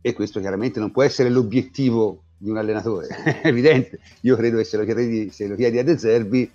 E 0.00 0.12
questo 0.12 0.38
chiaramente 0.38 0.78
non 0.78 0.92
può 0.92 1.02
essere 1.02 1.30
l'obiettivo 1.30 2.26
di 2.36 2.48
un 2.48 2.56
allenatore, 2.56 3.08
è 3.42 3.48
evidente. 3.48 3.98
Io 4.20 4.36
credo 4.36 4.58
che 4.58 4.64
se 4.64 4.76
lo 4.76 4.84
chiedi, 4.84 5.30
se 5.30 5.48
lo 5.48 5.56
chiedi 5.56 5.78
a 5.78 5.82
De 5.82 5.98
Zerbi, 5.98 6.48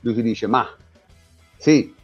lui 0.00 0.14
ti 0.14 0.22
dice, 0.22 0.46
ma 0.46 0.66
sì, 1.58 1.94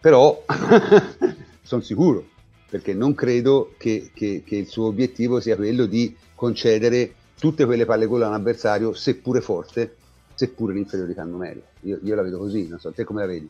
però 0.00 0.44
sono 1.60 1.82
sicuro, 1.82 2.26
perché 2.70 2.94
non 2.94 3.14
credo 3.14 3.74
che, 3.76 4.12
che, 4.14 4.42
che 4.46 4.56
il 4.56 4.66
suo 4.66 4.86
obiettivo 4.86 5.40
sia 5.40 5.56
quello 5.56 5.84
di 5.84 6.16
concedere 6.34 7.16
tutte 7.38 7.64
quelle 7.64 7.84
palle 7.84 8.06
gol 8.06 8.22
a 8.22 8.28
un 8.28 8.34
avversario, 8.34 8.92
seppure 8.92 9.40
forte, 9.40 9.96
seppure 10.34 10.72
in 10.72 10.78
inferiorità 10.78 11.24
numerica. 11.24 11.66
Io, 11.80 11.98
io, 12.02 12.14
la 12.14 12.22
vedo 12.22 12.38
così, 12.38 12.68
non 12.68 12.78
so, 12.78 12.92
te 12.92 13.04
come 13.04 13.20
la 13.20 13.26
vedi? 13.26 13.48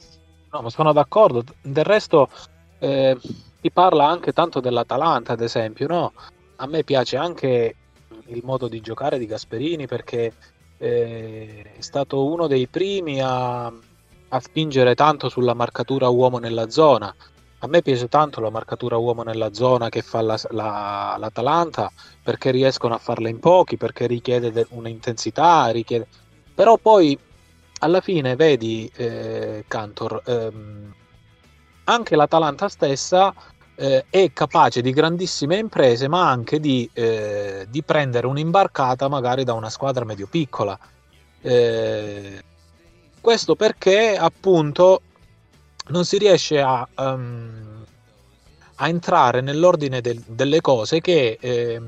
No, 0.53 0.63
ma 0.63 0.71
sono 0.71 0.93
d'accordo. 0.93 1.45
Del 1.63 1.85
resto 1.85 2.29
eh, 2.79 3.17
si 3.61 3.71
parla 3.71 4.09
anche 4.09 4.33
tanto 4.33 4.61
dell'Atalanta, 4.61 5.33
ad 5.33 5.41
esempio, 5.41 5.87
no? 5.87 6.13
A 6.57 6.67
me 6.67 6.85
piace 6.85 7.17
anche 7.17 7.75
il 8.27 8.41
modo 8.45 8.69
di 8.69 8.81
giocare 8.81 9.19
di 9.19 9.27
Gasperini 9.27 9.87
perché 9.87 10.33
eh, 10.79 11.73
è 11.77 11.81
stato 11.81 12.27
uno 12.27 12.47
dei 12.47 12.67
primi 12.67 13.21
a, 13.21 13.67
a 13.67 14.41
spingere 14.41 14.95
tanto 14.95 15.29
sulla 15.29 15.55
marcatura 15.55 16.09
uomo 16.09 16.39
nella 16.39 16.69
zona 16.69 17.15
a 17.61 17.67
me 17.67 17.83
piace 17.83 18.09
tanto 18.09 18.41
la 18.41 18.51
marcatura 18.51 18.97
uomo 18.97 19.23
nella 19.23 19.53
zona 19.53 19.89
che 19.89 20.03
fa 20.03 20.21
la, 20.21 20.39
la, 20.51 21.17
l'Atalanta 21.19 21.91
perché 22.23 22.51
riescono 22.51 22.95
a 22.95 22.99
farla 22.99 23.29
in 23.29 23.41
pochi, 23.41 23.77
perché 23.77 24.07
richiede 24.07 24.67
un'intensità, 24.71 25.69
richiede... 25.69 26.07
però 26.55 26.77
poi 26.77 27.19
alla 27.81 28.01
fine 28.01 28.37
vedi 28.37 28.91
eh, 28.95 29.65
Cantor, 29.67 30.23
ehm, 30.25 30.95
anche 31.85 32.17
l'Atalanta 32.17 32.69
stessa 32.69 33.35
eh, 33.75 34.05
è 34.11 34.33
capace 34.33 34.81
di 34.81 34.93
grandissime 34.93 35.57
imprese, 35.57 36.09
ma 36.09 36.29
anche 36.29 36.61
di, 36.61 36.89
eh, 36.93 37.67
di 37.69 37.83
prendere 37.83 38.27
un'imbarcata 38.27 39.09
magari 39.09 39.45
da 39.45 39.55
una 39.55 39.71
squadra 39.71 40.05
medio-piccola. 40.05 40.79
Eh, 41.41 42.43
questo 43.21 43.55
perché 43.55 44.17
appunto 44.17 45.03
non 45.89 46.05
si 46.05 46.19
riesce 46.19 46.61
a, 46.61 46.87
um, 46.97 47.85
a 48.77 48.89
entrare 48.89 49.41
nell'ordine 49.41 50.01
del, 50.01 50.23
delle 50.27 50.61
cose 50.61 51.01
che 51.01 51.39
eh, 51.41 51.81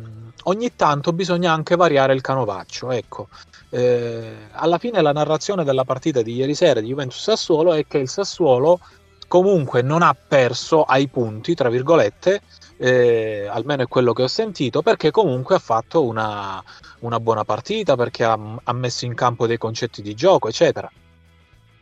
ogni 0.45 0.75
tanto 0.77 1.13
bisogna 1.13 1.53
anche 1.53 1.77
variare 1.77 2.15
il 2.15 2.21
canovaccio. 2.21 2.91
Ecco, 2.91 3.29
eh, 3.71 4.49
alla 4.53 4.79
fine 4.79 5.01
la 5.01 5.13
narrazione 5.13 5.65
della 5.65 5.85
partita 5.85 6.23
di 6.23 6.35
ieri 6.35 6.55
sera 6.55 6.81
di 6.81 6.89
Juventus 6.89 7.23
Sassuolo 7.23 7.73
è 7.73 7.87
che 7.87 7.99
il 7.99 8.09
Sassuolo 8.09 8.81
comunque 9.29 9.83
non 9.83 10.03
ha 10.03 10.15
perso 10.15 10.83
ai 10.83 11.07
punti, 11.07 11.55
tra 11.55 11.69
virgolette, 11.69 12.43
eh, 12.79 13.47
almeno 13.49 13.83
è 13.83 13.87
quello 13.87 14.13
che 14.13 14.25
ho 14.25 14.29
sentito, 14.29 14.83
perché 14.83 15.13
comunque 15.13 15.55
ha 15.55 15.61
fatto 15.61 16.03
una, 16.03 16.61
una 17.01 17.21
buona 17.21 17.45
partita, 17.45 17.95
perché 17.95 18.25
ha, 18.25 18.37
ha, 18.65 18.73
messo 18.73 19.05
in 19.05 19.15
campo 19.15 19.47
dei 19.47 19.57
concetti 19.57 20.03
di 20.03 20.15
gioco, 20.15 20.49
eccetera. 20.49 20.91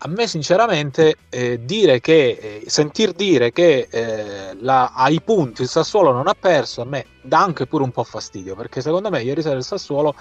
A 0.00 0.09
me 0.09 0.28
sinceramente 0.28 1.17
eh, 1.28 1.64
dire 1.64 2.00
che, 2.00 2.61
eh, 2.62 2.71
sentir 2.71 3.12
dire 3.12 3.50
che 3.50 3.88
eh, 3.90 4.57
la, 4.61 4.93
ai 4.95 5.21
punti 5.21 5.62
il 5.62 5.69
Sassuolo 5.69 6.12
non 6.12 6.28
ha 6.28 6.37
perso, 6.38 6.83
a 6.83 6.85
me 6.85 7.05
dà 7.21 7.43
anche 7.43 7.67
pure 7.67 7.83
un 7.83 7.90
po' 7.90 8.05
fastidio, 8.05 8.55
perché 8.55 8.81
secondo 8.81 9.11
me 9.11 9.23
ieri 9.23 9.43
sera 9.43 9.57
il 9.57 9.64
Sassuolo 9.64 10.14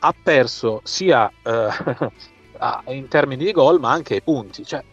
ha 0.00 0.14
perso 0.22 0.82
sia 0.84 1.32
eh, 1.42 1.68
in 2.92 3.08
termini 3.08 3.44
di 3.44 3.52
gol, 3.52 3.80
ma 3.80 3.92
anche 3.92 4.14
ai 4.14 4.22
punti. 4.22 4.64
Cioè, 4.64 4.84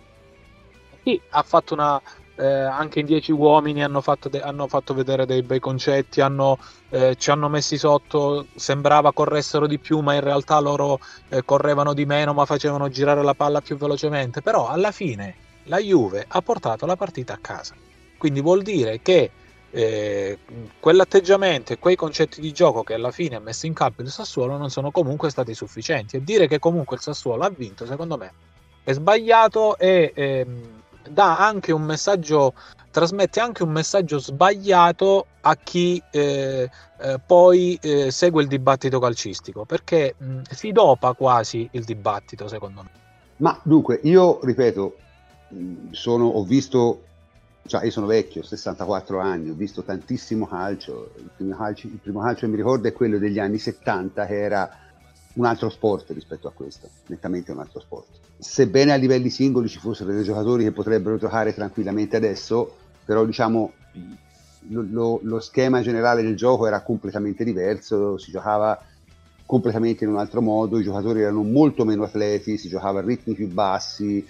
sì, 1.04 1.22
ha 1.30 1.44
fatto 1.44 1.74
una. 1.74 2.02
Eh, 2.42 2.48
anche 2.48 3.02
in 3.02 3.06
dieci 3.06 3.32
uomini 3.32 3.84
hanno 3.84 4.02
fatto, 4.02 4.28
de- 4.28 4.42
hanno 4.42 4.68
fatto 4.68 4.96
vedere 4.96 5.28
dei 5.28 5.44
bei 5.44 5.60
concetti, 5.60 6.22
hanno, 6.22 6.58
eh, 6.90 7.16
ci 7.16 7.30
hanno 7.30 7.50
messi 7.50 7.78
sotto, 7.78 8.48
sembrava 8.56 9.14
corressero 9.14 9.68
di 9.68 9.78
più, 9.78 10.00
ma 10.00 10.16
in 10.16 10.22
realtà 10.22 10.60
loro 10.60 10.98
eh, 11.30 11.44
correvano 11.46 11.94
di 11.94 12.06
meno, 12.08 12.34
ma 12.34 12.46
facevano 12.46 12.90
girare 12.90 13.22
la 13.22 13.36
palla 13.36 13.62
più 13.62 13.78
velocemente. 13.78 14.42
Però 14.42 14.68
alla 14.68 14.92
fine 14.92 15.36
la 15.66 15.78
Juve 15.78 16.26
ha 16.28 16.42
portato 16.42 16.88
la 16.88 16.96
partita 16.96 17.34
a 17.34 17.38
casa. 17.40 17.76
Quindi 18.18 18.42
vuol 18.42 18.64
dire 18.64 19.02
che 19.04 19.30
eh, 19.70 20.40
quell'atteggiamento 20.80 21.74
e 21.74 21.78
quei 21.78 21.96
concetti 21.96 22.42
di 22.42 22.52
gioco 22.52 22.82
che 22.82 22.96
alla 22.96 23.12
fine 23.12 23.36
ha 23.36 23.40
messo 23.40 23.68
in 23.68 23.74
campo 23.74 24.02
il 24.02 24.10
Sassuolo 24.10 24.58
non 24.58 24.72
sono 24.72 24.90
comunque 24.90 25.30
stati 25.30 25.54
sufficienti. 25.54 26.16
E 26.16 26.24
dire 26.24 26.48
che 26.48 26.58
comunque 26.58 26.96
il 26.96 27.04
Sassuolo 27.04 27.44
ha 27.44 27.50
vinto, 27.56 27.86
secondo 27.86 28.18
me, 28.18 28.34
è 28.84 28.94
sbagliato 28.94 29.78
e 29.78 30.12
ehm, 30.16 30.81
dà 31.10 31.38
anche 31.38 31.72
un 31.72 31.82
messaggio, 31.84 32.54
trasmette 32.92 33.40
anche 33.40 33.64
un 33.64 33.72
messaggio 33.72 34.20
sbagliato 34.20 35.26
a 35.42 35.56
chi 35.56 36.02
eh, 36.12 36.70
eh, 37.00 37.20
poi 37.26 37.78
eh, 37.82 38.12
segue 38.12 38.42
il 38.42 38.48
dibattito 38.48 39.00
calcistico, 39.00 39.66
perché 39.66 40.16
mh, 40.18 40.42
si 40.50 40.72
dopa 40.72 41.14
quasi 41.14 41.68
il 41.72 41.84
dibattito, 41.84 42.48
secondo 42.48 42.84
me. 42.84 42.90
Ma 43.38 43.60
dunque, 43.64 44.00
io 44.04 44.40
ripeto, 44.44 44.98
sono, 45.92 46.26
ho 46.28 46.44
visto, 46.44 47.04
cioè 47.66 47.84
io 47.84 47.92
sono 47.92 48.06
vecchio, 48.06 48.44
64 48.44 49.20
anni, 49.20 49.50
ho 49.50 49.56
visto 49.56 49.84
tantissimo 49.84 50.48
calcio. 50.48 51.14
Il 51.18 51.30
primo 51.36 51.56
calcio, 51.56 51.88
il 51.88 52.00
primo 52.02 52.22
calcio 52.22 52.42
che 52.42 52.48
mi 52.48 52.58
ricordo 52.58 52.88
è 52.88 52.94
quello 52.94 53.18
degli 53.18 53.40
anni 53.40 53.58
70, 53.58 54.26
che 54.26 54.40
era 54.40 54.70
un 55.34 55.46
altro 55.46 55.70
sport 55.70 56.12
rispetto 56.12 56.48
a 56.48 56.52
questo, 56.52 56.90
nettamente 57.08 57.52
un 57.52 57.60
altro 57.60 57.80
sport. 57.80 58.08
Sebbene 58.38 58.92
a 58.92 58.96
livelli 58.96 59.30
singoli 59.30 59.70
ci 59.70 59.80
fossero 59.80 60.12
dei 60.12 60.24
giocatori 60.24 60.64
che 60.64 60.72
potrebbero 60.72 61.18
giocare 61.18 61.54
tranquillamente 61.54 62.18
adesso, 62.18 62.76
però 63.06 63.24
diciamo 63.26 63.72
lo, 64.70 64.86
lo, 64.90 65.20
lo 65.24 65.40
schema 65.40 65.82
generale 65.82 66.22
del 66.22 66.36
gioco 66.36 66.68
era 66.68 66.82
completamente 66.82 67.44
diverso, 67.44 68.18
si 68.18 68.32
giocava 68.32 68.80
completamente 69.46 70.04
in 70.04 70.12
un 70.12 70.18
altro 70.18 70.42
modo, 70.42 70.80
i 70.80 70.84
giocatori 70.84 71.22
erano 71.22 71.44
molto 71.44 71.86
meno 71.86 72.04
atleti, 72.04 72.58
si 72.58 72.70
giocava 72.70 73.00
a 73.00 73.04
ritmi 73.04 73.34
più 73.34 73.48
bassi, 73.48 74.26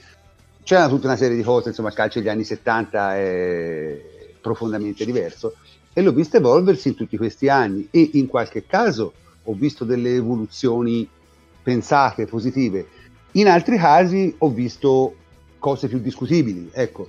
c'era 0.63 0.87
tutta 0.87 1.07
una 1.07 1.15
serie 1.15 1.35
di 1.35 1.43
cose, 1.43 1.69
insomma 1.69 1.89
il 1.89 1.95
calcio 1.95 2.19
degli 2.19 2.29
anni 2.29 2.43
70 2.43 3.15
è 3.15 4.01
profondamente 4.41 5.05
diverso 5.05 5.55
e 5.93 6.01
l'ho 6.01 6.11
visto 6.11 6.37
evolversi 6.37 6.87
in 6.87 6.95
tutti 6.95 7.17
questi 7.17 7.49
anni 7.49 7.87
e 7.91 8.11
in 8.13 8.27
qualche 8.27 8.65
caso 8.65 9.13
ho 9.43 9.53
visto 9.53 9.83
delle 9.85 10.15
evoluzioni 10.15 11.07
pensate, 11.63 12.25
positive. 12.25 12.87
In 13.33 13.47
altri 13.47 13.77
casi 13.77 14.33
ho 14.37 14.49
visto 14.49 15.15
cose 15.59 15.87
più 15.87 15.99
discutibili. 15.99 16.69
Ecco, 16.71 17.07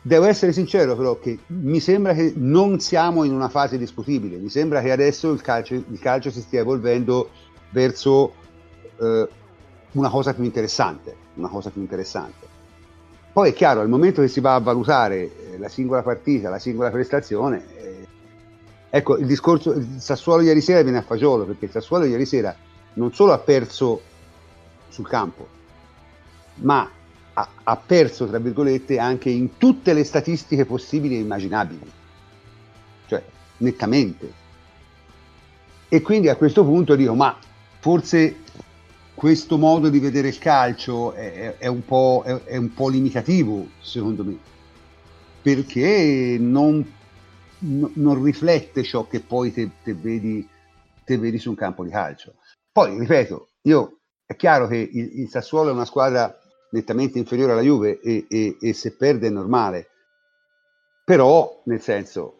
devo 0.00 0.24
essere 0.24 0.52
sincero 0.52 0.96
però 0.96 1.18
che 1.18 1.38
mi 1.48 1.80
sembra 1.80 2.14
che 2.14 2.32
non 2.36 2.80
siamo 2.80 3.24
in 3.24 3.32
una 3.32 3.48
fase 3.48 3.76
discutibile, 3.76 4.36
mi 4.36 4.48
sembra 4.48 4.80
che 4.80 4.90
adesso 4.90 5.30
il 5.32 5.42
calcio, 5.42 5.74
il 5.74 5.98
calcio 6.00 6.30
si 6.30 6.40
stia 6.40 6.60
evolvendo 6.60 7.30
verso 7.70 8.32
eh, 9.00 9.28
una 9.92 10.08
cosa 10.08 10.34
più 10.34 10.44
interessante, 10.44 11.14
una 11.34 11.48
cosa 11.48 11.70
più 11.70 11.80
interessante. 11.80 12.46
Poi 13.32 13.50
è 13.50 13.52
chiaro, 13.52 13.80
al 13.80 13.88
momento 13.88 14.20
che 14.22 14.28
si 14.28 14.40
va 14.40 14.54
a 14.54 14.60
valutare 14.60 15.52
eh, 15.52 15.58
la 15.58 15.68
singola 15.68 16.02
partita, 16.02 16.48
la 16.48 16.58
singola 16.58 16.90
prestazione, 16.90 17.62
Ecco, 18.90 19.18
il 19.18 19.26
discorso, 19.26 19.72
il 19.72 19.96
Sassuolo 19.98 20.42
ieri 20.42 20.60
sera 20.60 20.82
viene 20.82 20.98
a 20.98 21.02
fagiolo 21.02 21.44
perché 21.44 21.66
il 21.66 21.70
Sassuolo 21.70 22.04
ieri 22.04 22.24
sera 22.24 22.54
non 22.94 23.12
solo 23.12 23.32
ha 23.32 23.38
perso 23.38 24.00
sul 24.88 25.06
campo, 25.06 25.46
ma 26.56 26.90
ha, 27.34 27.48
ha 27.62 27.76
perso, 27.76 28.26
tra 28.26 28.38
virgolette, 28.38 28.98
anche 28.98 29.30
in 29.30 29.56
tutte 29.58 29.92
le 29.92 30.04
statistiche 30.04 30.64
possibili 30.64 31.16
e 31.16 31.20
immaginabili, 31.20 31.90
cioè 33.06 33.22
nettamente. 33.58 34.32
E 35.88 36.02
quindi 36.02 36.28
a 36.28 36.36
questo 36.36 36.64
punto 36.64 36.96
dico, 36.96 37.14
ma 37.14 37.36
forse 37.78 38.36
questo 39.14 39.58
modo 39.58 39.88
di 39.88 39.98
vedere 39.98 40.28
il 40.28 40.38
calcio 40.38 41.12
è, 41.12 41.56
è, 41.58 41.66
un, 41.66 41.84
po', 41.84 42.22
è, 42.24 42.34
è 42.44 42.56
un 42.56 42.72
po' 42.72 42.88
limitativo, 42.88 43.68
secondo 43.80 44.24
me, 44.24 44.36
perché 45.42 46.36
non 46.40 46.84
no, 47.60 47.90
non 47.94 48.22
riflette 48.22 48.82
ciò 48.82 49.06
che 49.06 49.20
poi 49.20 49.52
te, 49.52 49.70
te, 49.82 49.94
vedi, 49.94 50.48
te, 51.04 51.18
vedi, 51.18 51.38
su 51.38 51.50
un 51.50 51.56
campo 51.56 51.84
di 51.84 51.90
calcio. 51.90 52.34
Poi, 52.72 52.98
ripeto, 52.98 53.48
io 53.62 53.98
è 54.24 54.36
chiaro 54.36 54.66
che 54.66 54.76
il, 54.76 55.20
il 55.20 55.28
Sassuolo 55.28 55.70
è 55.70 55.72
una 55.72 55.84
squadra 55.84 56.38
nettamente 56.70 57.18
inferiore 57.18 57.52
alla 57.52 57.62
Juve 57.62 58.00
e, 58.00 58.26
e, 58.28 58.56
e 58.60 58.72
se 58.72 58.94
perde 58.94 59.28
è 59.28 59.30
normale, 59.30 59.88
però 61.04 61.62
nel 61.64 61.80
senso 61.80 62.34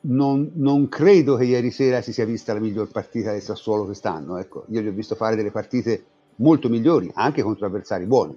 non, 0.00 0.50
non, 0.54 0.88
credo 0.88 1.36
che 1.36 1.44
ieri 1.44 1.70
sera 1.70 2.02
si 2.02 2.12
sia 2.12 2.24
vista 2.24 2.52
la 2.52 2.60
miglior 2.60 2.90
partita 2.90 3.32
del 3.32 3.42
Sassuolo 3.42 3.84
quest'anno. 3.84 4.36
Ecco, 4.38 4.64
io 4.68 4.80
gli 4.80 4.88
ho 4.88 4.92
visto 4.92 5.14
fare 5.14 5.36
delle 5.36 5.50
partite 5.50 6.04
molto 6.36 6.68
migliori, 6.68 7.10
anche 7.14 7.42
contro 7.42 7.66
avversari 7.66 8.06
buoni. 8.06 8.36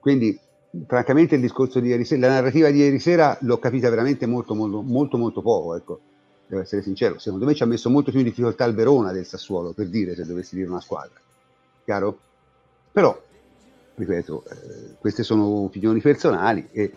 Quindi 0.00 0.38
francamente 0.86 1.36
il 1.36 1.40
discorso 1.40 1.80
di 1.80 1.88
ieri 1.88 2.04
sera, 2.04 2.26
la 2.26 2.34
narrativa 2.34 2.70
di 2.70 2.78
ieri 2.78 2.98
sera 2.98 3.36
l'ho 3.40 3.58
capita 3.58 3.88
veramente 3.88 4.26
molto 4.26 4.54
molto 4.54 4.82
molto 4.82 5.16
molto 5.16 5.42
poco, 5.42 5.76
ecco, 5.76 6.00
devo 6.46 6.62
essere 6.62 6.82
sincero. 6.82 7.18
Secondo 7.18 7.46
me 7.46 7.54
ci 7.54 7.62
ha 7.62 7.66
messo 7.66 7.90
molto 7.90 8.10
più 8.10 8.20
in 8.20 8.26
difficoltà 8.26 8.64
il 8.64 8.74
Verona 8.74 9.12
del 9.12 9.26
Sassuolo, 9.26 9.72
per 9.72 9.88
dire, 9.88 10.14
se 10.14 10.24
dovessi 10.24 10.54
dire 10.56 10.68
una 10.68 10.80
squadra. 10.80 11.18
Chiaro? 11.84 12.18
Però, 12.92 13.18
ripeto, 13.94 14.44
eh, 14.44 14.96
queste 14.98 15.22
sono 15.22 15.44
opinioni 15.44 16.00
personali 16.00 16.68
e 16.72 16.92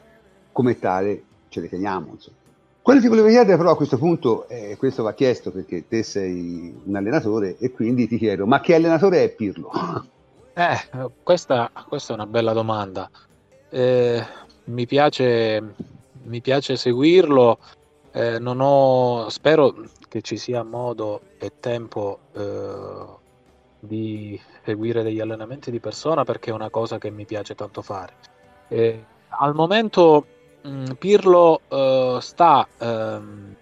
come 0.51 0.79
tale 0.79 1.23
ce 1.49 1.61
le 1.61 1.69
teniamo, 1.69 2.11
insomma. 2.13 2.37
Quello 2.81 3.01
che 3.01 3.09
volevo 3.09 3.27
chiedere 3.27 3.57
però 3.57 3.71
a 3.71 3.75
questo 3.75 3.97
punto, 3.97 4.47
eh, 4.47 4.75
questo 4.77 5.03
va 5.03 5.13
chiesto 5.13 5.51
perché 5.51 5.87
te 5.87 6.01
sei 6.01 6.73
un 6.85 6.95
allenatore 6.95 7.57
e 7.59 7.71
quindi 7.71 8.07
ti 8.07 8.17
chiedo, 8.17 8.47
ma 8.47 8.61
che 8.61 8.73
allenatore 8.73 9.23
è 9.23 9.29
Pirlo? 9.29 9.71
Eh, 10.59 11.09
questa, 11.23 11.71
questa 11.87 12.11
è 12.11 12.15
una 12.15 12.25
bella 12.25 12.51
domanda. 12.51 13.09
Eh, 13.69 14.25
mi, 14.65 14.85
piace, 14.85 15.73
mi 16.23 16.41
piace 16.41 16.75
seguirlo. 16.75 17.59
Eh, 18.11 18.37
ho, 18.37 19.29
spero 19.29 19.75
che 20.07 20.21
ci 20.21 20.37
sia 20.37 20.63
modo 20.63 21.21
e 21.37 21.53
tempo 21.59 22.19
eh, 22.33 23.05
di 23.79 24.39
seguire 24.63 25.03
degli 25.03 25.19
allenamenti 25.19 25.71
di 25.71 25.79
persona 25.79 26.23
perché 26.23 26.49
è 26.49 26.53
una 26.53 26.69
cosa 26.69 26.97
che 26.97 27.11
mi 27.11 27.25
piace 27.25 27.55
tanto 27.55 27.81
fare. 27.81 28.13
Eh, 28.67 29.05
al 29.29 29.53
momento 29.53 30.25
mh, 30.61 30.69
mm, 30.69 30.85
Pirlo 30.97 31.61
eh, 31.67 32.17
sta 32.21 32.67
ehm, 32.77 33.55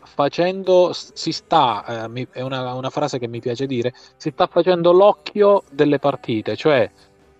facendo, 0.00 0.92
si 0.92 1.32
sta, 1.32 2.06
eh, 2.06 2.28
è 2.30 2.40
una, 2.40 2.72
una 2.74 2.90
frase 2.90 3.18
che 3.18 3.26
mi 3.26 3.40
piace 3.40 3.66
dire, 3.66 3.92
si 4.16 4.30
sta 4.30 4.46
facendo 4.46 4.92
l'occhio 4.92 5.64
delle 5.70 5.98
partite, 5.98 6.56
cioè 6.56 6.88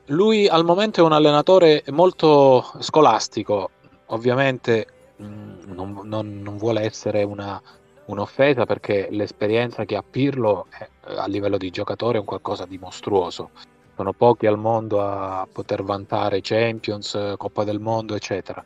lui 0.07 0.47
al 0.49 0.65
momento 0.65 1.01
è 1.01 1.05
un 1.05 1.13
allenatore 1.13 1.83
molto 1.91 2.65
scolastico, 2.81 3.71
ovviamente 4.07 4.87
mh, 5.17 5.25
mm, 5.25 5.73
non, 5.73 6.01
non, 6.05 6.41
non, 6.43 6.57
vuole 6.57 6.83
essere 6.83 7.23
una, 7.23 7.61
un'offesa 8.07 8.67
perché 8.67 9.09
l'esperienza 9.11 9.85
che 9.85 9.97
ha 9.97 10.05
Pirlo 10.09 10.67
è, 10.71 10.89
a 11.17 11.27
livello 11.27 11.57
di 11.57 11.71
giocatore 11.71 12.17
è 12.17 12.21
un 12.21 12.27
qualcosa 12.27 12.67
di 12.67 12.79
mostruoso. 12.79 13.51
Sono 13.97 14.13
pochi 14.13 14.47
al 14.47 14.59
mondo 14.59 15.01
a 15.01 15.47
poter 15.51 15.85
vantare 15.85 16.41
Champions, 16.43 17.35
Coppa 17.37 17.63
del 17.63 17.79
Mondo, 17.79 18.17
eccetera. 18.17 18.65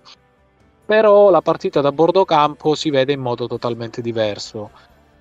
Però 0.87 1.29
la 1.29 1.43
partita 1.43 1.83
da 1.83 1.93
bordo 1.93 2.25
campo 2.25 2.75
si 2.75 2.89
vede 2.89 3.13
in 3.13 3.21
modo 3.21 3.47
totalmente 3.47 4.01
diverso 4.01 4.71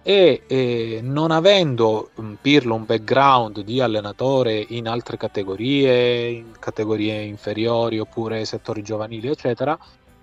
e 0.03 0.43
eh, 0.47 0.99
non 1.03 1.31
avendo 1.31 2.11
um, 2.15 2.37
Pirlo 2.39 2.75
un 2.75 2.85
background 2.85 3.61
di 3.61 3.81
allenatore 3.81 4.65
in 4.69 4.87
altre 4.87 5.17
categorie, 5.17 6.29
in 6.29 6.51
categorie 6.59 7.21
inferiori 7.23 7.99
oppure 7.99 8.45
settori 8.45 8.83
giovanili, 8.83 9.27
eccetera, 9.27 9.77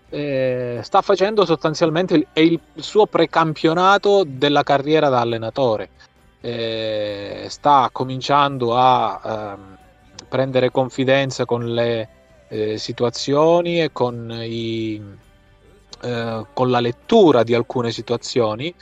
eh, 0.08 0.80
sta 0.82 1.02
facendo 1.02 1.44
sostanzialmente 1.44 2.14
il, 2.14 2.26
il, 2.34 2.60
suo 2.76 3.06
precampionato 3.06 4.24
della 4.26 4.62
carriera 4.62 5.08
da 5.08 5.20
allenatore. 5.20 5.90
Eh, 6.40 7.46
sta 7.48 7.88
cominciando 7.90 8.76
a 8.76 9.20
ehm, 9.24 9.78
prendere 10.28 10.70
confidenza 10.70 11.44
con 11.44 11.72
le 11.72 12.08
eh, 12.48 12.78
situazioni 12.78 13.82
e 13.82 13.90
con, 13.92 14.30
i, 14.42 15.02
eh, 16.02 16.46
con 16.52 16.70
la 16.70 16.80
lettura 16.80 17.42
di 17.42 17.54
alcune 17.54 17.90
situazioni 17.90 18.72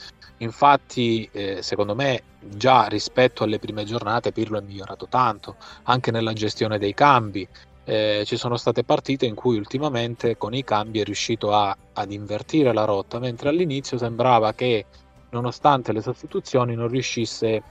Infatti, 0.43 1.29
eh, 1.33 1.63
secondo 1.63 1.95
me, 1.95 2.23
già 2.41 2.87
rispetto 2.87 3.45
alle 3.45 3.61
prime 3.61 3.85
giornate, 3.85 4.33
Pirlo 4.33 4.59
è 4.59 4.63
migliorato 4.63 5.07
tanto, 5.09 5.55
anche 5.85 6.11
nella 6.11 6.33
gestione 6.33 6.79
dei 6.79 6.95
cambi. 6.95 7.47
Eh, 7.85 8.23
ci 8.27 8.37
sono 8.37 8.57
state 8.57 8.83
partite 8.83 9.25
in 9.25 9.35
cui 9.35 9.57
ultimamente 9.57 10.37
con 10.37 10.53
i 10.55 10.65
cambi 10.65 11.01
è 11.01 11.05
riuscito 11.05 11.53
a, 11.53 11.77
ad 11.93 12.11
invertire 12.11 12.73
la 12.73 12.85
rotta, 12.85 13.21
mentre 13.21 13.51
all'inizio 13.51 13.99
sembrava 13.99 14.53
che, 14.53 14.85
nonostante 15.31 15.93
le 15.93 16.03
sostituzioni, 16.03 16.75
non 16.75 16.89
riuscisse 16.89 17.63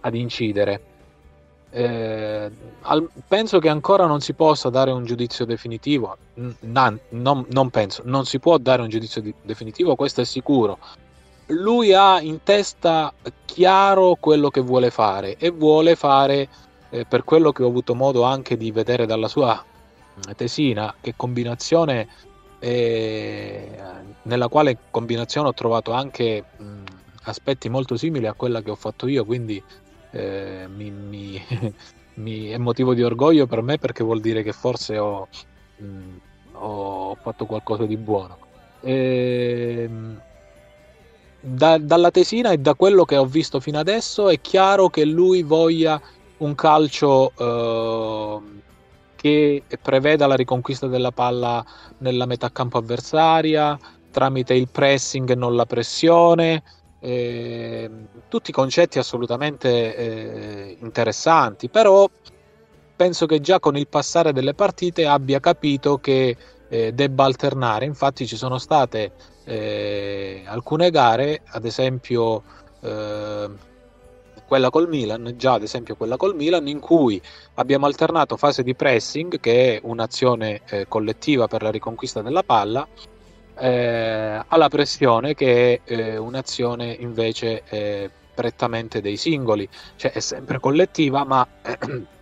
ad 0.00 0.14
incidere. 0.16 0.80
Eh, 1.70 2.50
al, 2.80 3.10
penso 3.28 3.60
che 3.60 3.68
ancora 3.68 4.06
non 4.06 4.20
si 4.20 4.32
possa 4.32 4.70
dare 4.70 4.90
un 4.90 5.04
giudizio 5.04 5.44
definitivo, 5.44 6.16
n- 6.34 6.52
non, 6.60 6.98
non, 7.48 7.70
penso, 7.70 8.02
non 8.06 8.24
si 8.24 8.40
può 8.40 8.58
dare 8.58 8.82
un 8.82 8.88
giudizio 8.88 9.20
di- 9.20 9.34
definitivo, 9.42 9.94
questo 9.94 10.22
è 10.22 10.24
sicuro, 10.24 10.78
lui 11.48 11.92
ha 11.92 12.20
in 12.20 12.42
testa 12.42 13.12
chiaro 13.44 14.16
quello 14.20 14.50
che 14.50 14.60
vuole 14.60 14.90
fare 14.90 15.36
e 15.36 15.50
vuole 15.50 15.96
fare, 15.96 16.48
eh, 16.90 17.04
per 17.04 17.24
quello 17.24 17.52
che 17.52 17.62
ho 17.62 17.68
avuto 17.68 17.94
modo 17.94 18.22
anche 18.22 18.56
di 18.56 18.70
vedere 18.70 19.06
dalla 19.06 19.28
sua 19.28 19.62
mm, 19.64 20.32
tesina, 20.36 20.94
che 21.00 21.14
combinazione, 21.16 22.08
eh, 22.58 23.70
nella 24.22 24.48
quale 24.48 24.76
combinazione 24.90 25.48
ho 25.48 25.54
trovato 25.54 25.92
anche 25.92 26.44
mh, 26.56 26.64
mm, 26.64 26.84
aspetti 27.24 27.68
molto 27.68 27.96
simili 27.96 28.26
a 28.26 28.34
quella 28.34 28.62
che 28.62 28.70
ho 28.70 28.76
fatto 28.76 29.06
io, 29.06 29.24
quindi 29.24 29.62
eh, 30.10 30.66
mi, 30.68 30.90
mi, 30.90 31.42
mi, 32.14 32.48
è 32.48 32.58
motivo 32.58 32.94
di 32.94 33.02
orgoglio 33.02 33.46
per 33.46 33.62
me 33.62 33.78
perché 33.78 34.04
vuol 34.04 34.20
dire 34.20 34.42
che 34.42 34.52
forse 34.52 34.98
ho, 34.98 35.28
mh, 35.78 35.84
mm, 35.84 36.16
ho 36.52 37.14
fatto 37.14 37.46
qualcosa 37.46 37.86
di 37.86 37.96
buono. 37.96 38.38
E, 38.80 39.82
ehm, 39.84 40.20
da, 41.48 41.78
dalla 41.78 42.10
tesina 42.10 42.50
e 42.50 42.58
da 42.58 42.74
quello 42.74 43.04
che 43.04 43.16
ho 43.16 43.24
visto 43.24 43.60
fino 43.60 43.78
adesso 43.78 44.28
è 44.28 44.40
chiaro 44.40 44.88
che 44.88 45.04
lui 45.04 45.42
voglia 45.42 46.00
un 46.38 46.54
calcio 46.54 47.32
eh, 47.36 48.40
che 49.16 49.62
preveda 49.82 50.26
la 50.26 50.36
riconquista 50.36 50.86
della 50.86 51.10
palla 51.10 51.64
nella 51.98 52.26
metà 52.26 52.50
campo 52.52 52.78
avversaria 52.78 53.78
tramite 54.10 54.54
il 54.54 54.68
pressing 54.68 55.30
e 55.30 55.34
non 55.34 55.54
la 55.54 55.66
pressione. 55.66 56.62
Eh, 57.00 57.88
tutti 58.28 58.50
concetti 58.50 58.98
assolutamente 58.98 59.96
eh, 59.96 60.76
interessanti, 60.80 61.68
però 61.68 62.08
penso 62.96 63.26
che 63.26 63.40
già 63.40 63.60
con 63.60 63.76
il 63.76 63.86
passare 63.86 64.32
delle 64.32 64.54
partite 64.54 65.06
abbia 65.06 65.38
capito 65.38 65.98
che 65.98 66.36
eh, 66.68 66.92
debba 66.92 67.24
alternare. 67.24 67.84
Infatti 67.84 68.26
ci 68.26 68.36
sono 68.36 68.58
state 68.58 69.12
eh, 69.44 70.42
alcune 70.46 70.90
gare, 70.90 71.42
ad 71.46 71.64
esempio 71.64 72.42
eh, 72.80 73.48
quella 74.46 74.70
col 74.70 74.88
Milan, 74.88 75.34
già 75.36 75.54
ad 75.54 75.62
esempio 75.62 75.96
quella 75.96 76.16
col 76.16 76.34
Milan, 76.34 76.68
in 76.68 76.80
cui 76.80 77.20
abbiamo 77.54 77.86
alternato 77.86 78.36
fase 78.36 78.62
di 78.62 78.74
pressing, 78.74 79.40
che 79.40 79.76
è 79.76 79.80
un'azione 79.82 80.60
eh, 80.68 80.86
collettiva 80.88 81.46
per 81.48 81.62
la 81.62 81.70
riconquista 81.70 82.22
della 82.22 82.42
palla, 82.42 82.86
eh, 83.58 84.42
alla 84.46 84.68
pressione, 84.68 85.34
che 85.34 85.82
è 85.84 85.92
eh, 85.92 86.16
un'azione 86.16 86.96
invece 86.98 87.62
prettamente 88.38 89.00
dei 89.00 89.16
singoli, 89.16 89.68
cioè 89.96 90.12
è 90.12 90.20
sempre 90.20 90.60
collettiva, 90.60 91.24
ma 91.24 91.44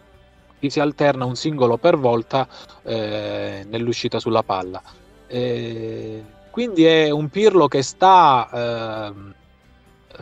si 0.61 0.81
alterna 0.81 1.25
un 1.25 1.37
singolo 1.37 1.77
per 1.77 1.97
volta 1.97 2.49
eh, 2.83 3.65
nell'uscita 3.69 4.19
sulla 4.19 4.43
palla. 4.43 4.83
Eh, 5.27 6.23
quindi 6.51 6.85
è 6.85 7.11
un 7.11 7.29
Pirlo 7.29 7.69
che 7.69 7.83
sta, 7.83 8.49
eh, 8.51 9.13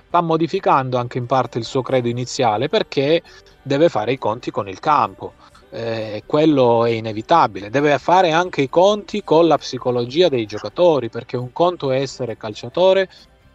sta 0.07 0.21
modificando 0.21 0.99
anche 0.99 1.19
in 1.19 1.27
parte 1.27 1.59
il 1.59 1.65
suo 1.65 1.83
credo 1.83 2.09
iniziale 2.09 2.69
perché 2.69 3.23
deve 3.63 3.89
fare 3.89 4.13
i 4.13 4.19
conti 4.19 4.51
con 4.51 4.69
il 4.69 4.81
campo. 4.81 5.35
Eh, 5.71 6.23
quello 6.27 6.85
è 6.85 6.91
inevitabile, 6.91 7.69
deve 7.71 7.99
fare 7.99 8.31
anche 8.31 8.63
i 8.63 8.69
conti 8.69 9.25
con 9.25 9.49
la 9.49 9.59
psicologia 9.59 10.29
dei 10.29 10.47
giocatori, 10.47 11.09
perché 11.09 11.37
un 11.37 11.53
conto 11.53 11.91
è 11.91 12.01
essere 12.01 12.37
calciatore, 12.37 13.09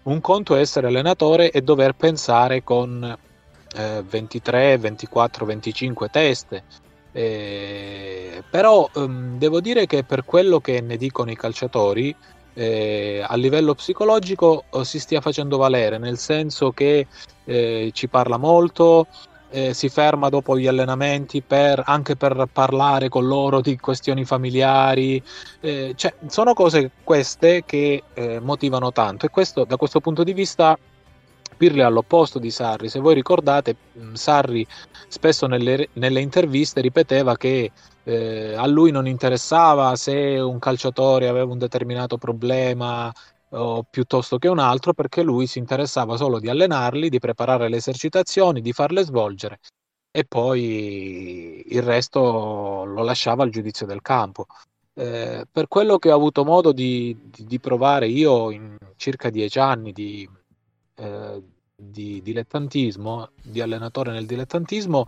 un 0.04 0.20
conto 0.20 0.56
è 0.56 0.60
essere 0.60 0.88
allenatore 0.88 1.50
e 1.50 1.62
dover 1.62 1.94
pensare 1.94 2.63
con 2.63 3.18
eh, 3.75 4.03
23, 4.08 4.77
24, 4.77 5.45
25 5.45 6.10
teste. 6.10 6.63
Eh, 7.12 8.43
però 8.49 8.89
ehm, 8.95 9.38
devo 9.38 9.62
dire 9.62 9.86
che 9.86 10.03
per 10.03 10.25
quello 10.25 10.60
che 10.60 10.82
ne 10.82 10.97
dicono 10.97 11.32
i 11.32 11.36
calciatori, 11.36 12.15
eh, 12.53 13.23
a 13.25 13.36
livello 13.36 13.73
psicologico 13.73 14.65
oh, 14.69 14.84
si 14.84 14.99
stia 14.99 15.21
facendo 15.21 15.58
valere, 15.58 15.97
nel 15.97 16.17
senso 16.17 16.71
che 16.71 17.08
eh, 17.45 17.89
ci 17.93 18.08
parla 18.08 18.38
molto, 18.38 19.08
eh, 19.49 19.73
si 19.73 19.89
ferma 19.89 20.29
dopo 20.29 20.58
gli 20.58 20.67
allenamenti 20.67 21.41
per, 21.41 21.82
anche 21.86 22.15
per 22.15 22.47
parlare 22.51 23.10
con 23.10 23.25
loro 23.25 23.62
di 23.62 23.77
questioni 23.77 24.25
familiari, 24.25 25.21
eh, 25.62 25.93
cioè, 25.95 26.13
sono 26.27 26.53
cose 26.53 26.91
queste 27.03 27.63
che 27.65 28.03
eh, 28.13 28.39
motivano 28.39 28.91
tanto 28.91 29.25
e 29.25 29.29
questo 29.29 29.63
da 29.63 29.77
questo 29.77 29.99
punto 29.99 30.23
di 30.23 30.34
vista 30.34 30.77
Pirli 31.60 31.82
all'opposto 31.82 32.39
di 32.39 32.52
Sarri. 32.52 32.88
Se 32.88 33.00
voi 33.00 33.13
ricordate, 33.13 33.76
Sarri 34.13 34.65
spesso 35.10 35.45
nelle, 35.45 35.89
nelle 35.93 36.22
interviste 36.22 36.80
ripeteva 36.80 37.36
che 37.36 37.69
eh, 38.04 38.54
a 38.56 38.65
lui 38.65 38.91
non 38.91 39.08
interessava 39.08 39.98
se 39.98 40.39
un 40.39 40.58
calciatore 40.58 41.28
aveva 41.28 41.52
un 41.52 41.58
determinato 41.58 42.17
problema 42.17 43.12
o 43.50 43.84
piuttosto 43.84 44.38
che 44.38 44.48
un 44.48 44.60
altro, 44.60 44.93
perché 44.93 45.22
lui 45.22 45.48
si 45.48 45.60
interessava 45.60 46.15
solo 46.15 46.39
di 46.39 46.48
allenarli, 46.48 47.10
di 47.10 47.19
preparare 47.19 47.67
le 47.67 47.76
esercitazioni, 47.76 48.62
di 48.62 48.72
farle 48.72 49.04
svolgere 49.04 49.60
e 50.12 50.24
poi 50.24 51.65
il 51.67 51.82
resto 51.82 52.84
lo 52.86 53.04
lasciava 53.04 53.43
al 53.43 53.50
giudizio 53.50 53.86
del 53.86 54.02
campo. 54.02 54.45
Eh, 54.93 55.45
per 55.52 55.67
quello 55.67 55.98
che 55.98 56.10
ho 56.10 56.15
avuto 56.15 56.45
modo 56.45 56.72
di, 56.72 57.17
di, 57.22 57.45
di 57.45 57.60
provare 57.60 58.08
io 58.08 58.50
in 58.52 58.78
circa 58.95 59.30
dieci 59.30 59.60
anni 59.60 59.91
di, 59.91 60.28
di 61.79 62.21
dilettantismo, 62.21 63.29
di 63.41 63.62
allenatore 63.62 64.12
nel 64.12 64.25
dilettantismo, 64.25 65.05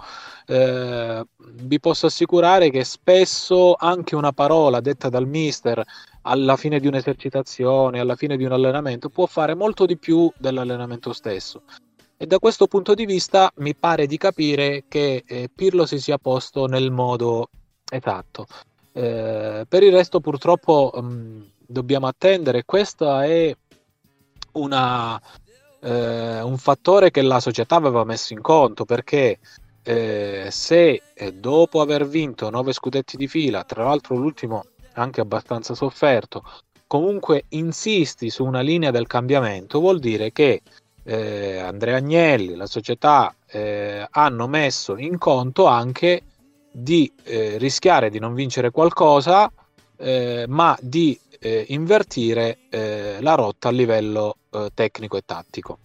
eh, 0.47 1.23
vi 1.37 1.79
posso 1.79 2.05
assicurare 2.05 2.69
che 2.69 2.83
spesso 2.85 3.75
anche 3.77 4.15
una 4.15 4.31
parola 4.31 4.79
detta 4.79 5.09
dal 5.09 5.27
mister 5.27 5.83
alla 6.23 6.55
fine 6.55 6.79
di 6.79 6.87
un'esercitazione, 6.87 7.99
alla 7.99 8.15
fine 8.15 8.37
di 8.37 8.45
un 8.45 8.53
allenamento, 8.53 9.09
può 9.09 9.25
fare 9.25 9.53
molto 9.53 9.85
di 9.85 9.97
più 9.97 10.31
dell'allenamento 10.37 11.11
stesso. 11.13 11.63
E 12.15 12.27
da 12.27 12.39
questo 12.39 12.67
punto 12.67 12.93
di 12.93 13.05
vista 13.05 13.51
mi 13.57 13.75
pare 13.75 14.05
di 14.05 14.17
capire 14.17 14.85
che 14.87 15.23
eh, 15.25 15.49
Pirlo 15.53 15.85
si 15.85 15.99
sia 15.99 16.19
posto 16.19 16.67
nel 16.67 16.91
modo 16.91 17.49
esatto. 17.91 18.45
Eh, 18.93 19.65
per 19.67 19.83
il 19.83 19.91
resto 19.91 20.19
purtroppo 20.19 20.91
mh, 20.93 21.01
mm, 21.01 21.41
dobbiamo 21.65 22.07
attendere, 22.07 22.63
questa 22.63 23.25
è 23.25 23.55
una, 24.53 25.19
eh, 25.81 26.41
un 26.41 26.57
fattore 26.57 27.11
che 27.11 27.21
la 27.21 27.39
società 27.39 27.75
aveva 27.75 28.03
messo 28.03 28.33
in 28.33 28.41
conto 28.41 28.85
perché 28.85 29.39
eh, 29.83 30.47
se 30.51 31.01
eh, 31.13 31.33
dopo 31.33 31.81
aver 31.81 32.07
vinto 32.07 32.49
nove 32.49 32.71
scudetti 32.71 33.17
di 33.17 33.27
fila, 33.27 33.63
tra 33.63 33.83
l'altro 33.83 34.15
l'ultimo 34.15 34.65
anche 34.93 35.21
abbastanza 35.21 35.73
sofferto, 35.73 36.43
comunque 36.85 37.45
insisti 37.49 38.29
su 38.29 38.45
una 38.45 38.61
linea 38.61 38.91
del 38.91 39.07
cambiamento, 39.07 39.79
vuol 39.79 39.99
dire 39.99 40.31
che 40.31 40.61
eh, 41.03 41.57
Andrea 41.57 41.97
Agnelli, 41.97 42.55
la 42.55 42.67
società 42.67 43.33
eh, 43.47 44.05
hanno 44.09 44.47
messo 44.47 44.97
in 44.97 45.17
conto 45.17 45.65
anche 45.65 46.23
di 46.71 47.11
eh, 47.23 47.57
rischiare 47.57 48.09
di 48.09 48.19
non 48.19 48.33
vincere 48.33 48.71
qualcosa, 48.71 49.51
eh, 49.97 50.45
ma 50.47 50.77
di 50.79 51.17
eh, 51.43 51.65
invertire 51.69 52.59
eh, 52.69 53.17
la 53.19 53.33
rotta 53.33 53.69
a 53.69 53.71
livello 53.71 54.37
eh, 54.51 54.69
tecnico 54.73 55.17
e 55.17 55.23
tattico. 55.25 55.79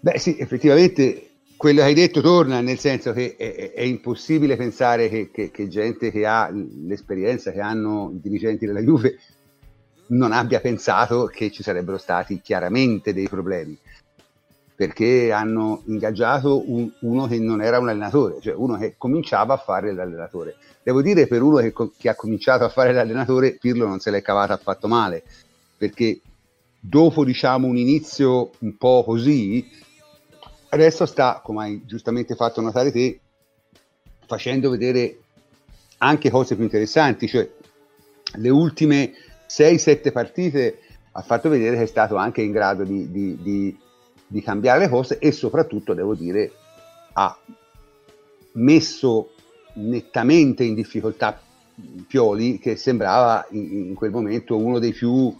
Beh 0.00 0.18
sì, 0.18 0.38
effettivamente 0.38 1.30
quello 1.56 1.80
che 1.80 1.86
hai 1.86 1.94
detto 1.94 2.22
torna, 2.22 2.60
nel 2.60 2.78
senso 2.78 3.12
che 3.12 3.36
è, 3.36 3.72
è 3.72 3.82
impossibile 3.82 4.56
pensare 4.56 5.08
che, 5.08 5.30
che, 5.30 5.50
che, 5.50 5.68
gente 5.68 6.10
che 6.10 6.24
ha 6.24 6.50
l'esperienza 6.50 7.52
che 7.52 7.60
hanno 7.60 8.10
i 8.14 8.20
dirigenti 8.20 8.64
della 8.64 8.80
Juve 8.80 9.18
non 10.08 10.32
abbia 10.32 10.60
pensato 10.60 11.26
che 11.26 11.50
ci 11.50 11.62
sarebbero 11.62 11.98
stati 11.98 12.40
chiaramente 12.40 13.12
dei 13.12 13.28
problemi. 13.28 13.78
Perché 14.76 15.32
hanno 15.32 15.82
ingaggiato 15.86 16.70
un, 16.70 16.90
uno 17.00 17.26
che 17.26 17.38
non 17.38 17.62
era 17.62 17.78
un 17.78 17.88
allenatore, 17.88 18.40
cioè 18.40 18.54
uno 18.54 18.76
che 18.76 18.94
cominciava 18.98 19.54
a 19.54 19.56
fare 19.56 19.92
l'allenatore. 19.92 20.56
Devo 20.82 21.00
dire 21.00 21.26
per 21.26 21.40
uno 21.42 21.56
che, 21.56 21.72
che 21.96 22.08
ha 22.10 22.14
cominciato 22.14 22.64
a 22.64 22.68
fare 22.68 22.92
l'allenatore, 22.92 23.52
Pirlo 23.52 23.86
non 23.86 24.00
se 24.00 24.10
l'è 24.10 24.20
cavata 24.20 24.52
affatto 24.52 24.86
male, 24.86 25.24
perché 25.78 26.20
dopo 26.78 27.24
diciamo 27.24 27.66
un 27.66 27.78
inizio 27.78 28.50
un 28.58 28.76
po' 28.76 29.02
così, 29.02 29.66
adesso 30.68 31.06
sta, 31.06 31.40
come 31.42 31.64
hai 31.64 31.82
giustamente 31.86 32.34
fatto 32.34 32.60
notare 32.60 32.92
te, 32.92 33.18
facendo 34.26 34.68
vedere 34.68 35.20
anche 35.98 36.30
cose 36.30 36.54
più 36.54 36.64
interessanti, 36.64 37.26
cioè 37.26 37.48
le 38.34 38.48
ultime 38.50 39.12
6-7 39.48 40.12
partite 40.12 40.80
ha 41.12 41.22
fatto 41.22 41.48
vedere 41.48 41.76
che 41.76 41.82
è 41.84 41.86
stato 41.86 42.16
anche 42.16 42.42
in 42.42 42.52
grado 42.52 42.84
di, 42.84 43.10
di, 43.10 43.38
di, 43.40 43.78
di 44.26 44.42
cambiare 44.42 44.80
le 44.80 44.88
cose 44.88 45.18
e 45.18 45.32
soprattutto, 45.32 45.94
devo 45.94 46.14
dire, 46.14 46.52
ha 47.12 47.36
messo 48.52 49.30
nettamente 49.74 50.64
in 50.64 50.74
difficoltà 50.74 51.40
Pioli 52.06 52.58
che 52.58 52.76
sembrava 52.76 53.46
in, 53.50 53.88
in 53.88 53.94
quel 53.94 54.10
momento 54.10 54.56
uno 54.56 54.78
dei 54.78 54.92
più 54.92 55.36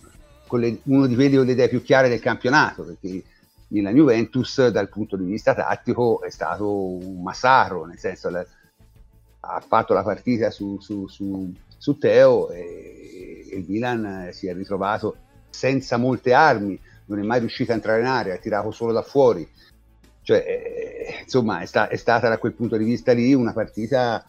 le, 0.59 0.81
uno 0.85 1.07
di 1.07 1.15
quelli 1.15 1.37
con 1.37 1.47
le 1.47 1.53
idee 1.53 1.69
più 1.69 1.83
chiare 1.83 2.09
del 2.09 2.21
campionato 2.21 2.85
perché 2.85 3.23
nella 3.69 3.91
Juventus 3.91 4.69
dal 4.69 4.89
punto 4.89 5.17
di 5.17 5.25
vista 5.25 5.55
tattico 5.55 6.23
è 6.23 6.31
stato 6.31 6.71
un 6.71 7.23
massacro 7.23 7.87
nel 7.87 7.99
senso 7.99 8.29
la, 8.29 8.45
ha 9.41 9.61
fatto 9.67 9.95
la 9.95 10.03
partita 10.03 10.51
su, 10.51 10.79
su, 10.79 11.09
su, 11.09 11.53
su 11.77 11.99
Teo 11.99 12.51
e, 12.51 13.47
e, 13.51 13.57
il 13.57 13.65
Milan 13.67 14.29
si 14.33 14.47
è 14.47 14.55
ritrovato 14.55 15.17
senza 15.49 15.97
molte 15.97 16.33
armi 16.35 16.79
non 17.07 17.19
è 17.19 17.23
mai 17.23 17.41
riuscito 17.41 17.73
a 17.73 17.75
entrare 17.75 18.01
in 18.01 18.07
area 18.07 18.35
ha 18.35 18.39
tirato 18.39 18.71
solo 18.71 18.93
da 18.93 19.03
fuori 19.03 19.49
cioè, 20.23 20.45
eh, 20.47 21.23
insomma 21.23 21.61
è, 21.61 21.67
sta, 21.67 21.89
è 21.89 21.97
stata 21.97 22.29
da 22.29 22.39
quel 22.39 22.53
punto 22.53 22.77
di 22.77 22.85
vista 22.85 23.13
lì 23.13 23.33
una 23.33 23.53
partita 23.53 24.25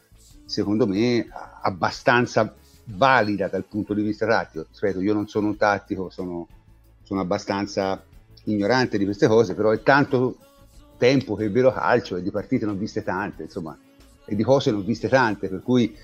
secondo 0.45 0.87
me 0.87 1.27
abbastanza 1.61 2.53
valida 2.87 3.47
dal 3.47 3.65
punto 3.65 3.93
di 3.93 4.01
vista 4.01 4.25
tattico. 4.25 4.67
Ripeto, 4.71 5.01
io 5.01 5.13
non 5.13 5.27
sono 5.27 5.47
un 5.47 5.57
tattico, 5.57 6.09
sono, 6.09 6.47
sono 7.03 7.21
abbastanza 7.21 8.03
ignorante 8.45 8.97
di 8.97 9.05
queste 9.05 9.27
cose, 9.27 9.55
però 9.55 9.71
è 9.71 9.81
tanto 9.81 10.37
tempo 10.97 11.35
che 11.35 11.45
è 11.45 11.51
vero 11.51 11.71
calcio 11.71 12.15
e 12.15 12.21
di 12.21 12.31
partite 12.31 12.65
non 12.65 12.77
viste 12.77 13.03
tante, 13.03 13.43
insomma, 13.43 13.77
e 14.25 14.35
di 14.35 14.43
cose 14.43 14.71
non 14.71 14.85
viste 14.85 15.09
tante, 15.09 15.49
per 15.49 15.61
cui 15.61 15.95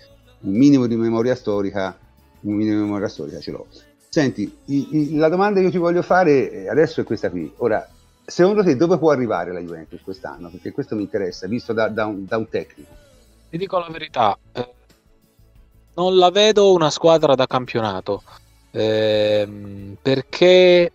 un 0.42 0.52
minimo 0.52 0.88
di 0.88 0.96
memoria 0.96 1.36
storica, 1.36 1.98
un 2.42 2.54
minimo 2.54 2.78
di 2.78 2.82
memoria 2.84 3.08
storica 3.08 3.40
ce 3.40 3.52
l'ho. 3.52 3.68
Senti, 4.14 4.56
la 5.16 5.28
domanda 5.28 5.60
che 5.60 5.66
io 5.66 5.72
ti 5.72 5.80
voglio 5.80 6.04
fare 6.04 6.52
eh, 6.52 6.70
adesso 6.70 7.02
è 7.02 7.04
questa 7.04 7.32
qui. 7.32 7.52
Ora, 7.58 7.90
secondo 8.24 8.64
te 8.64 8.76
dove 8.76 9.00
può 9.00 9.10
arrivare 9.10 9.52
la 9.52 9.60
Juventus 9.60 10.04
quest'anno? 10.04 10.50
Perché 10.50 10.72
questo 10.72 10.94
mi 10.94 11.02
interessa, 11.02 11.48
visto 11.48 11.74
da, 11.74 11.88
da, 11.88 12.06
un, 12.06 12.24
da 12.28 12.38
un, 12.38 12.48
tecnico. 12.48 12.92
Ti 13.50 13.58
dico 13.58 13.80
la 13.80 13.88
verità, 13.90 14.38
eh, 14.52 14.70
non 15.96 16.16
la 16.16 16.30
vedo 16.30 16.74
una 16.74 16.92
squadra 16.92 17.34
da 17.34 17.48
campionato 17.48 18.22
ehm, 18.70 19.98
perché 20.00 20.92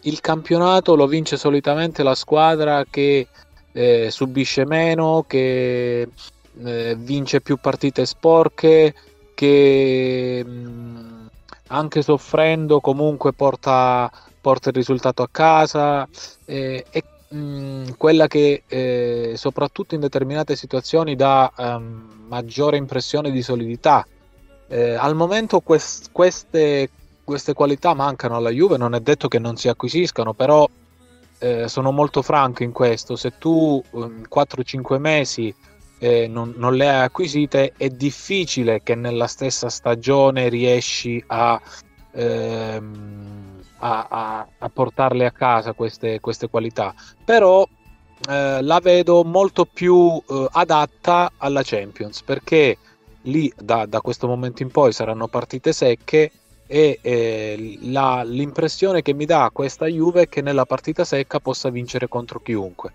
il 0.00 0.20
campionato 0.20 0.96
lo 0.96 1.06
vince 1.06 1.36
solitamente 1.36 2.02
la 2.02 2.16
squadra 2.16 2.84
che 2.90 3.28
eh, 3.70 4.10
subisce 4.10 4.66
meno, 4.66 5.24
che 5.28 6.08
eh, 6.64 6.96
vince 6.98 7.40
più 7.40 7.58
partite 7.58 8.04
sporche, 8.04 8.92
che 9.36 10.42
mh, 10.44 10.50
mm, 10.50 11.05
anche 11.68 12.02
soffrendo 12.02 12.80
comunque 12.80 13.32
porta, 13.32 14.10
porta, 14.40 14.68
il 14.68 14.74
risultato 14.74 15.22
a 15.22 15.28
casa 15.30 16.08
eh, 16.44 16.84
e 16.90 17.04
mh, 17.28 17.38
mm, 17.38 17.84
quella 17.96 18.26
che 18.26 18.62
eh, 18.66 19.32
soprattutto 19.36 19.94
in 19.94 20.00
determinate 20.00 20.56
situazioni 20.56 21.16
dà 21.16 21.52
um, 21.56 22.24
maggiore 22.28 22.76
impressione 22.76 23.30
di 23.30 23.42
solidità 23.42 24.06
eh, 24.68 24.94
al 24.94 25.14
momento 25.14 25.60
quest- 25.60 26.08
queste, 26.12 26.90
queste, 27.22 27.52
qualità 27.52 27.94
mancano 27.94 28.36
alla 28.36 28.50
Juve, 28.50 28.76
non 28.76 28.94
è 28.94 29.00
detto 29.00 29.28
che 29.28 29.38
non 29.38 29.56
si 29.56 29.68
acquisiscano, 29.68 30.32
però 30.32 30.68
eh, 31.38 31.68
sono 31.68 31.92
molto 31.92 32.22
franco 32.22 32.62
in 32.62 32.72
questo. 32.72 33.16
Se 33.16 33.34
tu 33.38 33.82
in 33.92 34.26
4-5 34.28 34.98
mesi 34.98 35.54
eh, 35.98 36.26
non, 36.28 36.54
non, 36.56 36.74
le 36.74 36.88
hai 36.88 37.04
acquisite, 37.04 37.72
è 37.76 37.88
difficile 37.88 38.82
che 38.82 38.94
nella 38.94 39.26
stessa 39.26 39.68
stagione 39.68 40.48
riesci 40.48 41.22
a, 41.28 41.60
ehm, 42.12 43.62
a, 43.78 44.06
a, 44.08 44.48
a 44.58 44.68
portarle 44.68 45.26
a 45.26 45.30
casa 45.30 45.72
queste, 45.72 46.20
queste 46.20 46.48
qualità. 46.48 46.94
Però 47.24 47.66
eh, 48.28 48.62
la 48.62 48.80
vedo 48.80 49.24
molto 49.24 49.64
più 49.64 50.20
eh, 50.28 50.46
adatta 50.52 51.32
alla 51.36 51.62
Champions 51.62 52.22
perché 52.22 52.78
lì 53.22 53.52
da, 53.56 53.86
da, 53.86 54.00
questo 54.00 54.26
momento 54.26 54.62
in 54.62 54.70
poi 54.70 54.92
saranno 54.92 55.28
partite 55.28 55.72
secche 55.72 56.30
e 56.66 56.98
eh, 57.02 57.78
la, 57.82 58.22
l'impressione 58.24 59.02
che 59.02 59.12
mi 59.12 59.26
dà 59.26 59.50
questa 59.52 59.86
Juve 59.86 60.22
è 60.22 60.28
che 60.28 60.42
nella 60.42 60.64
partita 60.64 61.04
secca 61.04 61.40
possa 61.40 61.68
vincere 61.70 62.08
contro 62.08 62.40
chiunque. 62.40 62.94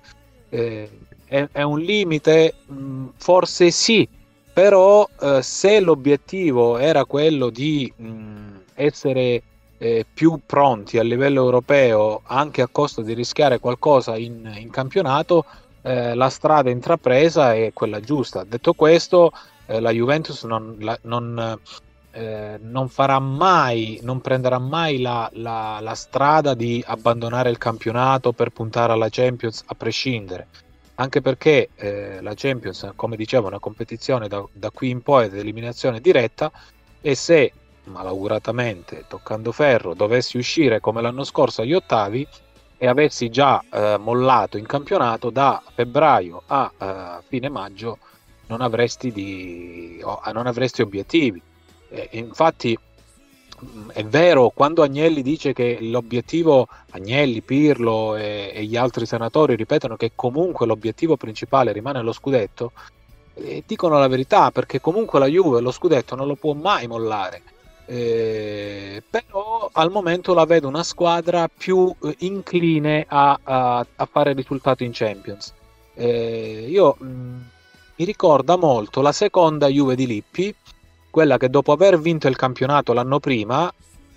È, 1.32 1.48
è, 1.50 1.62
un 1.62 1.80
limite? 1.80 2.56
Mh, 2.66 3.06
forse 3.16 3.72
sì, 3.72 4.06
però 4.52 5.08
eh, 5.22 5.42
se 5.42 5.80
l'obiettivo 5.80 6.78
era 6.78 7.06
quello 7.06 7.50
di 7.50 7.90
mh, 7.96 8.60
essere 8.74 9.42
eh, 9.78 10.06
più 10.14 10.42
pronti 10.46 10.98
a 10.98 11.04
livello 11.04 11.42
europeo 11.42 12.20
anche 12.26 12.62
a 12.62 12.68
costo 12.70 13.02
di 13.02 13.14
rischiare 13.14 13.60
qualcosa 13.60 14.18
in, 14.18 14.54
in 14.58 14.70
campionato, 14.72 15.46
eh, 15.84 16.16
la 16.16 16.28
strada 16.28 16.70
intrapresa 16.70 17.54
è 17.54 17.72
quella 17.74 18.02
giusta. 18.02 18.44
Detto 18.44 18.74
questo, 18.74 19.32
eh, 19.68 19.80
la 19.80 19.92
Juventus 19.92 20.44
non, 20.44 20.76
la, 20.80 21.00
non, 21.04 21.58
eh, 22.12 22.60
non, 22.62 22.90
farà 22.90 23.20
mai, 23.20 24.02
non 24.04 24.20
prenderà 24.20 24.60
mai 24.60 25.00
la, 25.00 25.30
la, 25.36 25.80
la, 25.82 25.96
strada 25.96 26.56
di 26.56 26.84
abbandonare 26.86 27.50
il 27.50 27.58
campionato 27.58 28.34
per 28.34 28.50
puntare 28.50 28.92
alla 28.92 29.08
Champions 29.10 29.64
a 29.66 29.76
prescindere. 29.76 30.48
Anche 31.02 31.20
perché 31.20 31.70
eh, 31.78 32.22
la 32.22 32.34
Champions, 32.36 32.92
come 32.96 33.16
dicevo, 33.16 33.46
è 33.46 33.48
una 33.48 33.60
competizione 33.60 34.28
da, 34.28 34.46
da 34.52 34.70
qui 34.70 34.92
in 34.92 35.02
poi 35.02 35.26
ad 35.26 35.36
eliminazione 35.36 36.00
diretta 36.00 36.52
e 37.02 37.16
se 37.16 37.52
malauguratamente, 37.86 39.06
toccando 39.08 39.52
ferro, 39.52 39.96
dovessi 39.96 40.38
uscire 40.38 40.80
come 40.80 41.02
l'anno 41.02 41.24
scorso 41.24 41.64
agli 41.64 41.74
ottavi 41.74 42.28
e 42.78 42.88
avessi 42.88 43.32
già 43.32 43.64
eh, 43.72 43.98
mollato 43.98 44.60
in 44.60 44.68
campionato 44.68 45.32
da 45.32 45.64
febbraio 45.74 46.44
a 46.46 46.72
eh, 46.78 47.24
fine 47.28 47.50
maggio 47.50 47.98
non 48.46 48.62
avresti, 48.62 49.12
di, 49.12 50.04
non 50.32 50.46
avresti 50.46 50.84
obiettivi. 50.84 51.42
E 51.90 52.10
infatti 52.12 52.78
è 53.94 54.04
vero, 54.04 54.50
quando 54.50 54.82
Agnelli 54.82 55.22
dice 55.22 55.54
che 55.54 55.78
l'obiettivo, 55.82 56.68
Agnelli, 56.92 57.42
Pirlo 57.42 58.16
e, 58.16 58.52
e, 58.54 58.64
gli 58.66 58.76
altri 58.76 59.06
senatori 59.06 59.56
ripetono 59.56 59.96
che 59.96 60.14
comunque 60.16 60.66
l'obiettivo 60.66 61.16
principale 61.18 61.72
rimane 61.72 62.02
lo 62.02 62.12
scudetto, 62.12 62.72
eh, 63.36 63.64
dicono 63.66 64.00
la 64.00 64.08
verità 64.08 64.52
perché 64.52 64.82
comunque 64.82 65.20
la 65.20 65.28
Juve 65.28 65.62
lo 65.62 65.72
scudetto 65.72 66.16
non 66.16 66.28
lo 66.28 66.36
può 66.36 66.54
mai 66.54 66.88
mollare. 66.88 67.42
Eh, 67.86 69.04
però 69.10 69.70
al 69.74 69.92
momento 69.92 70.34
la 70.34 70.46
vedo 70.46 70.68
una 70.68 70.84
squadra 70.84 71.50
più 71.50 71.94
eh, 72.04 72.16
incline 72.20 73.06
a, 73.08 73.38
a, 73.44 73.86
a, 73.96 74.06
fare 74.06 74.34
risultato 74.34 74.84
in 74.84 74.92
Champions. 74.94 75.54
Eh, 75.94 76.68
io 76.70 76.96
mh, 76.98 77.06
mm, 77.06 77.42
mi 77.98 78.06
ricorda 78.06 78.56
molto 78.56 79.02
la 79.02 79.12
seconda 79.12 79.68
Juve 79.68 79.96
di 79.96 80.08
Lippi, 80.08 80.56
quella 81.12 81.38
che 81.38 81.50
dopo 81.50 81.72
aver 81.72 82.00
vinto 82.00 82.28
il 82.28 82.36
campionato 82.36 82.94
l'anno 82.94 83.20
prima, 83.20 83.72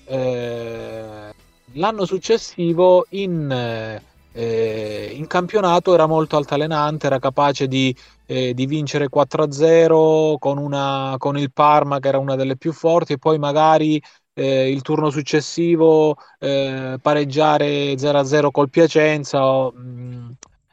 eh, 0.06 1.34
l'anno 1.72 2.04
successivo 2.06 3.06
in, 3.10 4.00
eh, 4.32 5.10
in, 5.14 5.26
campionato 5.26 5.92
era 5.92 6.06
molto 6.06 6.36
altalenante, 6.36 7.06
era 7.06 7.18
capace 7.18 7.68
di, 7.68 7.94
eh, 8.26 8.54
di 8.54 8.66
vincere 8.66 9.08
4-0 9.08 10.36
con, 10.38 10.58
una, 10.58 11.16
con 11.18 11.36
il 11.36 11.52
Parma 11.52 11.98
che 12.00 12.08
era 12.08 12.18
una 12.18 12.36
delle 12.36 12.56
più 12.56 12.72
forti 12.72 13.14
e 13.14 13.18
poi 13.18 13.38
magari 13.38 14.00
eh, 14.34 14.70
il 14.70 14.82
turno 14.82 15.10
successivo 15.10 16.16
eh, 16.38 16.98
pareggiare 17.00 17.94
0-0 17.94 18.50
col 18.50 18.70
Piacenza. 18.70 19.44
O, 19.44 19.72
mh, 19.72 20.32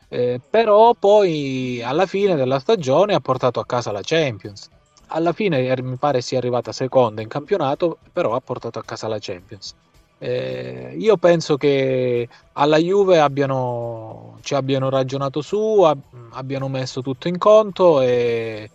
eh, 0.09 0.41
però 0.49 0.93
poi 0.93 1.81
alla 1.81 2.05
fine 2.05 2.35
della 2.35 2.59
stagione 2.59 3.13
ha 3.13 3.21
portato 3.21 3.59
a 3.59 3.65
casa 3.65 3.91
la 3.91 4.01
Champions. 4.03 4.69
Alla 5.13 5.33
fine 5.33 5.65
er, 5.65 5.83
mi 5.83 5.97
pare 5.97 6.21
sia 6.21 6.37
arrivata 6.37 6.71
seconda 6.71 7.21
in 7.21 7.27
campionato, 7.27 7.97
però 8.13 8.33
ha 8.33 8.39
portato 8.39 8.79
a 8.79 8.83
casa 8.83 9.09
la 9.09 9.17
Champions. 9.19 9.75
Eh, 10.17 10.95
io 10.97 11.17
penso 11.17 11.57
che 11.57 12.29
alla 12.53 12.77
Juve 12.77 13.19
abbiano, 13.19 14.37
ci 14.41 14.53
abbiano 14.53 14.89
ragionato 14.89 15.41
su, 15.41 15.81
ab- 15.81 16.01
abbiano 16.33 16.69
messo 16.69 17.01
tutto 17.01 17.27
in 17.27 17.37
conto 17.37 18.01
e, 18.01 18.69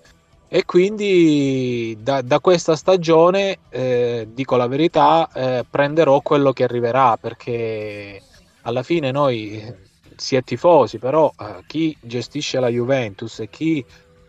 e 0.48 0.64
quindi 0.64 1.96
da, 2.00 2.20
da, 2.20 2.40
questa 2.40 2.76
stagione, 2.76 3.58
eh, 3.70 4.28
dico 4.30 4.56
la 4.56 4.66
verità, 4.66 5.28
eh, 5.32 5.64
prenderò 5.70 6.20
quello 6.20 6.52
che 6.52 6.64
arriverà 6.64 7.16
perché 7.16 8.20
alla 8.62 8.82
fine 8.82 9.10
noi 9.10 9.84
si 10.16 10.36
è 10.36 10.42
tifosi, 10.42 10.98
però 10.98 11.32
eh, 11.38 11.62
chi 11.66 11.96
gestisce 12.00 12.58
la 12.58 12.68
Juventus 12.68 13.38
e 13.38 13.48
chi 13.48 13.84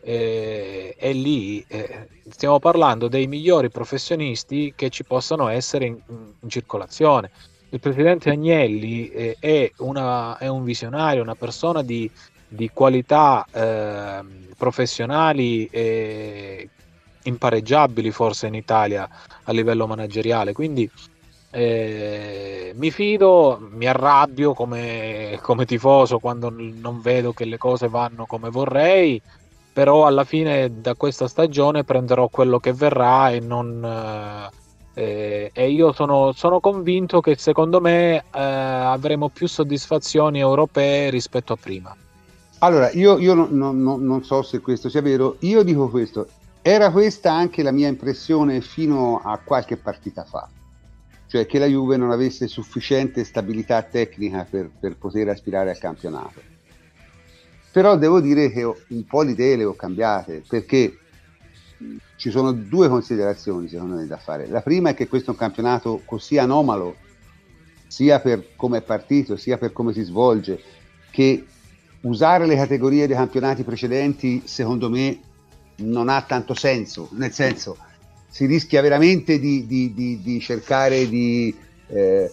eh, 0.10 0.96
è 0.98 1.12
lì, 1.12 1.62
eh, 1.68 2.08
stiamo 2.30 2.60
parlando 2.60 3.10
dei 3.10 3.28
migliori 3.28 3.70
professionisti 3.70 4.72
che 4.74 4.90
ci 4.90 5.04
possano 5.04 5.50
essere 5.50 5.86
in, 5.86 5.98
in 6.08 6.50
circolazione. 6.50 7.30
Il 7.70 7.82
presidente 7.82 8.30
Agnelli 8.30 9.10
eh, 9.10 9.36
è, 9.38 9.70
una, 9.80 10.38
è, 10.38 10.48
un 10.48 10.64
visionario, 10.64 11.22
una 11.22 11.36
persona 11.36 11.82
di, 11.82 12.10
di 12.48 12.70
qualità 12.72 13.46
ehm, 13.52 14.54
professionali 14.58 15.70
impareggiabili 17.24 18.10
forse 18.12 18.48
in 18.48 18.56
Italia 18.56 19.10
a 19.44 19.52
livello 19.52 19.88
manageriale, 19.88 20.54
quindi 20.54 20.90
eh, 21.52 22.72
mi 22.76 22.92
fido, 22.92 23.60
mi 23.72 23.88
arrabbio 23.88 24.54
come, 24.54 25.38
come, 25.42 25.66
tifoso 25.66 26.20
quando 26.20 26.50
non 26.50 27.02
vedo 27.02 27.34
che 27.34 27.44
le 27.44 27.58
cose 27.58 27.90
vanno 27.90 28.26
come 28.26 28.50
vorrei, 28.50 29.22
però 29.78 30.08
alla 30.08 30.24
fine 30.24 30.82
da 30.82 30.96
questa 30.96 31.28
stagione 31.28 31.84
prenderò 31.84 32.30
quello 32.30 32.58
che 32.58 32.74
verrà 32.74 33.30
e 33.30 33.40
non... 33.40 34.50
Eh, 34.96 35.52
e 35.54 35.70
io 35.70 35.92
sono, 35.92 36.32
sono, 36.32 36.60
convinto 36.60 37.22
che 37.22 37.38
secondo 37.38 37.80
me 37.80 38.16
eh, 38.16 38.24
avremo 38.32 39.30
più 39.30 39.48
soddisfazioni 39.48 40.40
europee 40.40 41.12
rispetto 41.12 41.54
a 41.54 41.58
prima. 41.58 41.96
Allora, 42.58 42.90
io, 42.90 43.20
io 43.20 43.36
no, 43.36 43.48
no, 43.52 43.72
no, 43.72 43.98
non 43.98 44.24
so 44.24 44.42
se 44.42 44.62
questo 44.62 44.90
sia 44.90 45.04
vero, 45.04 45.36
io 45.42 45.62
dico 45.62 45.90
questo, 45.90 46.28
era 46.64 46.90
questa 46.90 47.32
anche 47.32 47.62
la 47.62 47.72
mia 47.72 47.88
impressione 47.88 48.62
fino 48.62 49.22
a 49.24 49.38
qualche 49.38 49.78
partita 49.78 50.24
fa 50.24 50.50
cioè 51.28 51.46
che 51.46 51.60
la 51.60 51.66
Juve 51.66 51.98
non 51.98 52.12
avesse 52.12 52.48
sufficiente 52.48 53.26
stabilità 53.26 53.84
tecnica 53.84 54.48
per, 54.50 54.72
per 54.80 54.96
poter 54.96 55.28
aspirare 55.28 55.70
al 55.72 55.78
campionato. 55.78 56.56
Però 57.78 57.96
devo 57.96 58.20
dire 58.22 58.50
che 58.52 58.64
un 58.64 59.06
po' 59.06 59.24
di 59.24 59.34
idee 59.34 59.56
le 59.56 59.64
ho 59.66 59.76
cambiate 59.76 60.42
perché 60.48 60.98
ci 62.16 62.32
sono 62.32 62.52
due 62.52 62.90
considerazioni 62.90 63.68
secondo 63.68 63.98
me 63.98 64.08
da 64.08 64.18
fare. 64.18 64.48
La 64.48 64.62
prima 64.62 64.90
è 64.90 64.94
che 64.96 65.08
questo 65.08 65.30
è 65.30 65.34
un 65.34 65.38
campionato 65.38 66.02
così 66.04 66.40
anomalo, 66.40 66.96
sia 67.86 68.20
per 68.20 68.56
come 68.56 68.80
è 68.80 68.82
partito, 68.82 69.38
sia 69.38 69.60
per 69.60 69.74
come 69.74 69.94
si 69.94 70.02
svolge, 70.02 70.60
che 71.12 71.46
usare 72.02 72.48
le 72.48 72.56
categorie 72.56 73.06
dei 73.06 73.16
campionati 73.16 73.62
precedenti 73.62 74.42
secondo 74.46 74.90
me 74.90 75.20
non 75.76 76.10
ha 76.10 76.24
tanto 76.24 76.56
senso, 76.56 77.10
nel 77.12 77.32
senso 77.32 77.78
si 78.28 78.48
rischia 78.48 78.82
veramente 78.82 79.38
di, 79.38 79.68
di, 79.68 79.94
di, 79.94 80.20
di 80.24 80.40
cercare 80.40 81.08
di 81.08 81.56
eh, 81.90 82.32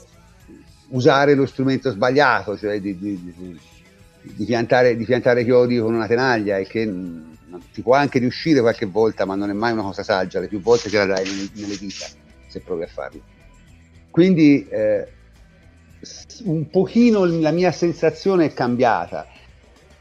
usare 0.88 1.35
lo 1.35 1.44
strumento 1.44 1.90
sbagliato, 1.90 2.57
cioè 2.57 2.80
di, 2.80 2.96
piantare, 4.44 4.96
piantare, 4.96 5.44
chiodi 5.44 5.78
con 5.78 5.94
una 5.94 6.06
tenaglia 6.06 6.58
e 6.58 6.66
che 6.66 6.84
ti 7.72 7.82
può 7.82 7.94
anche 7.94 8.18
riuscire 8.18 8.60
qualche 8.60 8.87
volta, 8.87 9.24
ma 9.24 9.34
non 9.34 9.50
è 9.50 9.52
mai 9.52 9.72
una 9.72 9.82
cosa 9.82 10.02
saggia, 10.02 10.40
le 10.40 10.48
più 10.48 10.60
volte 10.60 10.88
ce 10.88 10.98
la 10.98 11.06
dai 11.06 11.50
nelle 11.54 11.76
dita 11.76 12.06
se 12.48 12.60
provi 12.60 12.82
a 12.82 12.87
farlo. 12.87 13.20
Quindi 14.10 14.66
eh, 14.68 15.08
un 16.44 16.68
pochino 16.70 17.24
la 17.24 17.50
mia 17.50 17.72
sensazione 17.72 18.46
è 18.46 18.52
cambiata 18.52 19.26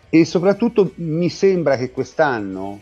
e 0.10 0.26
soprattutto 0.26 0.92
mi 0.96 1.30
sembra 1.30 1.78
che 1.78 1.92
quest'anno 1.92 2.80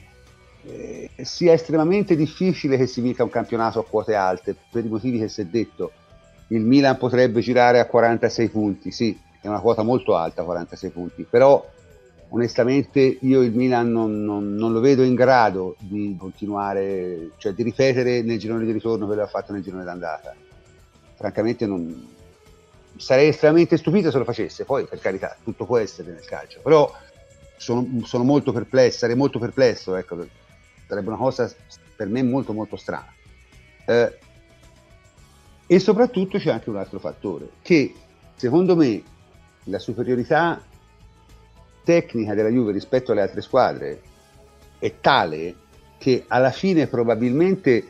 eh, 0.63 1.09
sia 1.21 1.53
estremamente 1.53 2.15
difficile 2.15 2.77
che 2.77 2.87
si 2.87 3.01
vinca 3.01 3.23
un 3.23 3.29
campionato 3.29 3.79
a 3.79 3.85
quote 3.85 4.15
alte 4.15 4.55
per 4.69 4.85
i 4.85 4.89
motivi 4.89 5.19
che 5.19 5.29
si 5.29 5.41
è 5.41 5.45
detto. 5.45 5.91
Il 6.47 6.61
Milan 6.61 6.97
potrebbe 6.97 7.39
girare 7.39 7.79
a 7.79 7.85
46 7.85 8.49
punti, 8.49 8.91
sì, 8.91 9.17
è 9.41 9.47
una 9.47 9.59
quota 9.59 9.81
molto 9.81 10.15
alta, 10.15 10.43
46 10.43 10.89
punti, 10.91 11.25
però 11.27 11.67
onestamente 12.29 13.17
io 13.21 13.41
il 13.41 13.51
Milan 13.51 13.91
non, 13.91 14.23
non, 14.23 14.53
non, 14.53 14.71
lo 14.71 14.79
vedo 14.79 15.03
in 15.03 15.15
grado 15.15 15.75
di 15.79 16.15
continuare, 16.17 17.31
cioè 17.37 17.53
di 17.53 17.63
ripetere 17.63 18.21
nel 18.21 18.39
girone 18.39 18.65
di 18.65 18.71
ritorno 18.71 19.05
quello 19.05 19.21
che 19.21 19.27
ha 19.27 19.31
fatto 19.31 19.51
nel 19.51 19.63
girone 19.63 19.83
d'andata. 19.83 20.33
Francamente 21.15 21.65
non... 21.65 22.07
sarei 22.95 23.29
estremamente 23.29 23.77
stupito 23.77 24.11
se 24.11 24.17
lo 24.17 24.23
facesse, 24.23 24.63
poi 24.63 24.85
per 24.85 24.99
carità 24.99 25.35
tutto 25.43 25.65
può 25.65 25.77
essere 25.77 26.11
nel 26.11 26.25
calcio, 26.25 26.59
però 26.61 26.89
sono, 27.57 27.85
sono 28.03 28.23
molto 28.23 28.51
perplesso, 28.51 28.99
sarei 28.99 29.15
molto 29.15 29.39
perplesso 29.39 29.95
ecco, 29.95 30.25
sarebbe 30.87 31.07
una 31.07 31.17
cosa 31.17 31.51
per 31.95 32.07
me 32.07 32.23
molto 32.23 32.53
molto 32.53 32.75
strana. 32.75 33.11
Eh, 33.85 34.17
e 35.67 35.79
soprattutto 35.79 36.37
c'è 36.37 36.51
anche 36.51 36.69
un 36.69 36.77
altro 36.77 36.99
fattore, 36.99 37.49
che 37.61 37.93
secondo 38.35 38.75
me 38.75 39.03
la 39.65 39.79
superiorità 39.79 40.61
tecnica 41.83 42.33
della 42.33 42.49
Juve 42.49 42.71
rispetto 42.71 43.11
alle 43.11 43.21
altre 43.21 43.41
squadre 43.41 44.01
è 44.79 44.93
tale 44.99 45.55
che 45.97 46.25
alla 46.27 46.51
fine 46.51 46.87
probabilmente 46.87 47.85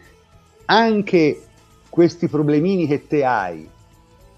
anche 0.65 1.41
questi 1.89 2.27
problemini 2.27 2.88
che 2.88 3.07
te 3.07 3.23
hai 3.23 3.69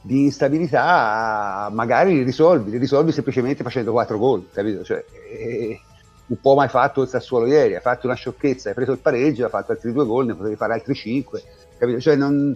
di 0.02 0.24
instabilità 0.24 1.70
magari 1.72 2.14
li 2.14 2.24
risolvi, 2.24 2.72
li 2.72 2.78
risolvi 2.78 3.12
semplicemente 3.12 3.64
facendo 3.64 3.92
quattro 3.92 4.18
gol, 4.18 4.50
capito? 4.52 4.84
Cioè, 4.84 5.06
eh, 5.32 5.80
un 6.26 6.40
po' 6.40 6.56
mai 6.56 6.68
fatto 6.68 7.02
il 7.02 7.08
Sassuolo 7.08 7.46
ieri, 7.46 7.76
ha 7.76 7.80
fatto 7.80 8.08
una 8.08 8.16
sciocchezza, 8.16 8.70
hai 8.70 8.76
preso 8.76 8.92
il 8.92 9.00
pareggio, 9.00 9.46
ha 9.46 9.50
fatto 9.50 9.72
altri 9.72 9.94
due 9.94 10.06
gol, 10.06 10.26
ne 10.26 10.36
potevi 10.36 10.56
fare 10.56 10.74
altri 10.74 10.94
cinque, 10.94 11.42
capito? 11.78 12.00
Cioè 12.00 12.16
non, 12.16 12.56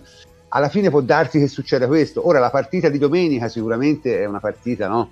alla 0.50 0.70
fine 0.70 0.90
può 0.90 1.02
darsi 1.02 1.40
che 1.40 1.48
succeda 1.48 1.88
questo. 1.88 2.26
Ora 2.26 2.40
la 2.40 2.50
partita 2.50 2.90
di 2.90 2.98
domenica 2.98 3.48
sicuramente 3.48 4.20
è 4.20 4.26
una 4.26 4.40
partita, 4.40 4.88
no? 4.88 5.12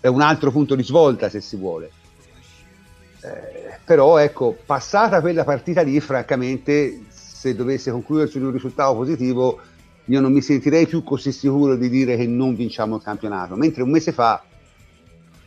È 0.00 0.08
un, 0.08 0.20
altro 0.20 0.50
punto 0.50 0.74
di 0.74 0.82
svolta 0.82 1.28
se 1.28 1.40
si 1.40 1.56
vuole. 1.56 1.90
Eh, 3.20 3.78
però 3.84 4.18
ecco, 4.18 4.56
passata 4.64 5.20
quella 5.20 5.44
partita 5.44 5.82
lì, 5.82 5.98
francamente, 6.00 7.04
se 7.08 7.54
dovesse 7.54 7.90
concludersi 7.90 8.38
in 8.38 8.44
un 8.44 8.52
risultato 8.52 8.94
positivo, 8.94 9.60
io 10.06 10.20
non 10.20 10.32
mi 10.32 10.42
sentirei 10.42 10.86
più 10.86 11.02
così 11.02 11.32
sicuro 11.32 11.76
di 11.76 11.88
dire 11.88 12.16
che 12.16 12.26
non 12.26 12.54
vinciamo 12.54 12.96
il 12.96 13.02
campionato, 13.02 13.54
mentre 13.54 13.82
un 13.82 13.90
mese 13.90 14.12
fa 14.12 14.42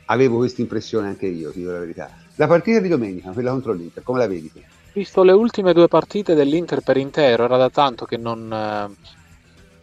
avevo 0.05 0.37
questa 0.37 0.61
impressione 0.61 1.07
anche 1.07 1.27
io, 1.27 1.51
ti 1.51 1.59
dico 1.59 1.71
la 1.71 1.79
verità. 1.79 2.09
La 2.35 2.47
partita 2.47 2.79
di 2.79 2.87
domenica, 2.87 3.31
quella 3.31 3.51
contro 3.51 3.73
l'Inter, 3.73 4.03
come 4.03 4.19
la 4.19 4.27
vedi? 4.27 4.51
Visto 4.97 5.21
le 5.21 5.31
ultime 5.31 5.73
due 5.73 5.87
partite 5.87 6.33
dell'Inter 6.33 6.81
per 6.81 6.97
intero, 6.97 7.43
era 7.43 7.55
da 7.55 7.69
tanto 7.69 8.05
che 8.05 8.17
non, 8.17 8.51
eh, 8.51 8.95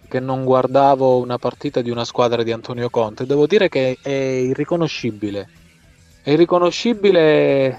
che 0.09 0.19
non 0.19 0.43
guardavo 0.43 1.19
una 1.19 1.39
partita 1.39 1.83
di 1.83 1.91
una 1.91 2.05
squadra 2.05 2.43
di 2.43 2.51
Antonio 2.51 2.91
Conte. 2.91 3.25
Devo 3.25 3.47
dire 3.47 3.69
che 3.69 3.97
è 4.03 4.11
irriconoscibile. 4.11 5.49
È 6.21 6.31
irriconoscibile 6.31 7.79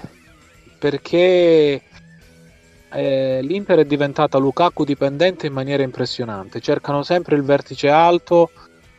perché 0.78 1.82
eh, 2.90 3.40
l'Inter 3.42 3.80
è 3.80 3.84
diventata 3.84 4.38
Lukaku 4.38 4.86
dipendente 4.86 5.46
in 5.46 5.52
maniera 5.52 5.82
impressionante. 5.82 6.62
Cercano 6.62 7.02
sempre 7.02 7.36
il 7.36 7.42
vertice 7.42 7.90
alto 7.90 8.50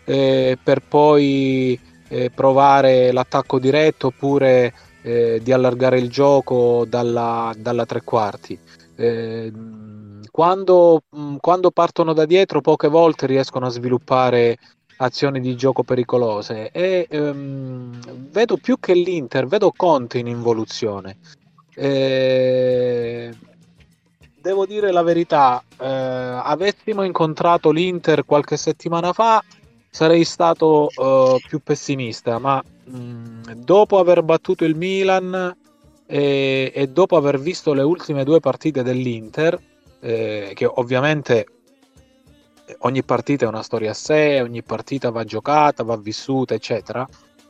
eh, 0.03 0.59
per 0.61 0.83
poi 0.87 1.79
eh, 2.07 2.29
provare 2.29 3.11
l'attacco 3.11 3.57
diretto 3.57 4.07
oppure 4.07 4.73
eh, 5.01 5.39
di 5.41 5.51
allargare 5.51 5.99
il 5.99 6.09
gioco 6.09 6.85
dalla, 6.87 7.53
dalla 7.57 7.85
tre 7.85 8.01
quarti. 8.03 8.57
Eh, 8.95 9.51
quando, 10.31 11.01
mm, 11.15 11.35
quando, 11.39 11.71
partono 11.71 12.13
da 12.13 12.25
dietro 12.25 12.61
poche 12.61 12.87
volte 12.87 13.25
riescono 13.25 13.67
a 13.67 13.69
sviluppare 13.69 14.57
azioni 14.97 15.39
di 15.39 15.55
gioco 15.55 15.83
pericolose 15.83 16.71
e 16.71 17.07
ehm, 17.09 18.29
vedo 18.31 18.57
più 18.57 18.79
che 18.79 18.93
l'Inter, 18.93 19.45
vedo 19.47 19.71
Conte 19.75 20.17
in 20.17 20.27
involuzione. 20.27 21.17
Eh, 21.75 23.31
devo 24.41 24.65
dire 24.65 24.91
la 24.91 25.03
verità, 25.03 25.61
eh, 25.79 25.85
avessimo 25.85 27.03
incontrato 27.03 27.69
l'Inter 27.69 28.25
qualche 28.25 28.57
settimana 28.57 29.13
fa, 29.13 29.43
sarei 29.89 30.23
stato 30.23 30.89
uh, 30.93 31.39
più 31.47 31.59
pessimista, 31.63 32.37
ma 32.37 32.63
mm, 32.89 33.41
dopo 33.55 33.99
aver 33.99 34.23
battuto 34.23 34.65
il 34.65 34.75
Milan 34.75 35.55
e, 36.05 36.71
e, 36.73 36.87
dopo 36.87 37.17
aver 37.17 37.39
visto 37.39 37.73
le 37.73 37.83
ultime 37.83 38.23
due 38.23 38.39
partite 38.39 38.83
dell'Inter, 38.83 39.59
eh, 39.99 40.51
che 40.55 40.65
ovviamente 40.65 41.45
ogni 42.79 43.03
partita 43.03 43.45
è 43.45 43.47
una 43.47 43.63
storia 43.63 43.91
a 43.91 43.93
sé, 43.93 44.41
ogni 44.41 44.63
partita 44.63 45.09
va 45.09 45.23
giocata, 45.23 45.83
va 45.83 45.97
vissuta, 45.97 46.53
eccetera. 46.53 47.07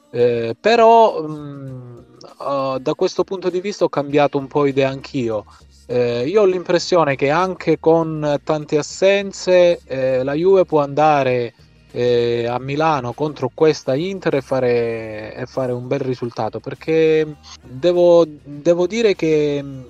Eh, 0.10 0.56
però 0.60 1.22
mh, 1.22 1.32
mm, 1.32 1.98
uh, 2.40 2.80
da 2.80 2.94
questo 2.96 3.24
punto 3.24 3.50
di 3.50 3.60
vista 3.60 3.84
ho 3.84 3.90
cambiato 3.90 4.38
un 4.38 4.48
po' 4.48 4.66
idea 4.66 4.90
anch'io. 4.90 5.46
Eh, 5.86 6.28
io 6.28 6.42
ho 6.42 6.46
l'impressione 6.46 7.16
che 7.16 7.30
anche 7.30 7.80
con 7.80 8.40
tante 8.44 8.78
assenze 8.78 9.80
eh, 9.86 10.22
la 10.24 10.34
Juve 10.34 10.66
può 10.66 10.82
andare 10.82 11.54
eh, 11.92 12.46
a 12.48 12.60
Milano 12.60 13.14
contro 13.14 13.50
questa 13.54 13.96
Inter 13.96 14.36
e 14.36 14.42
fare, 14.42 15.34
e 15.34 15.46
fare 15.46 15.72
un 15.72 15.88
bel 15.88 16.00
risultato 16.00 16.60
perché 16.60 17.36
devo, 17.62 18.26
devo 18.26 18.88
dire 18.88 19.16
che 19.16 19.62
mm, 19.64 19.82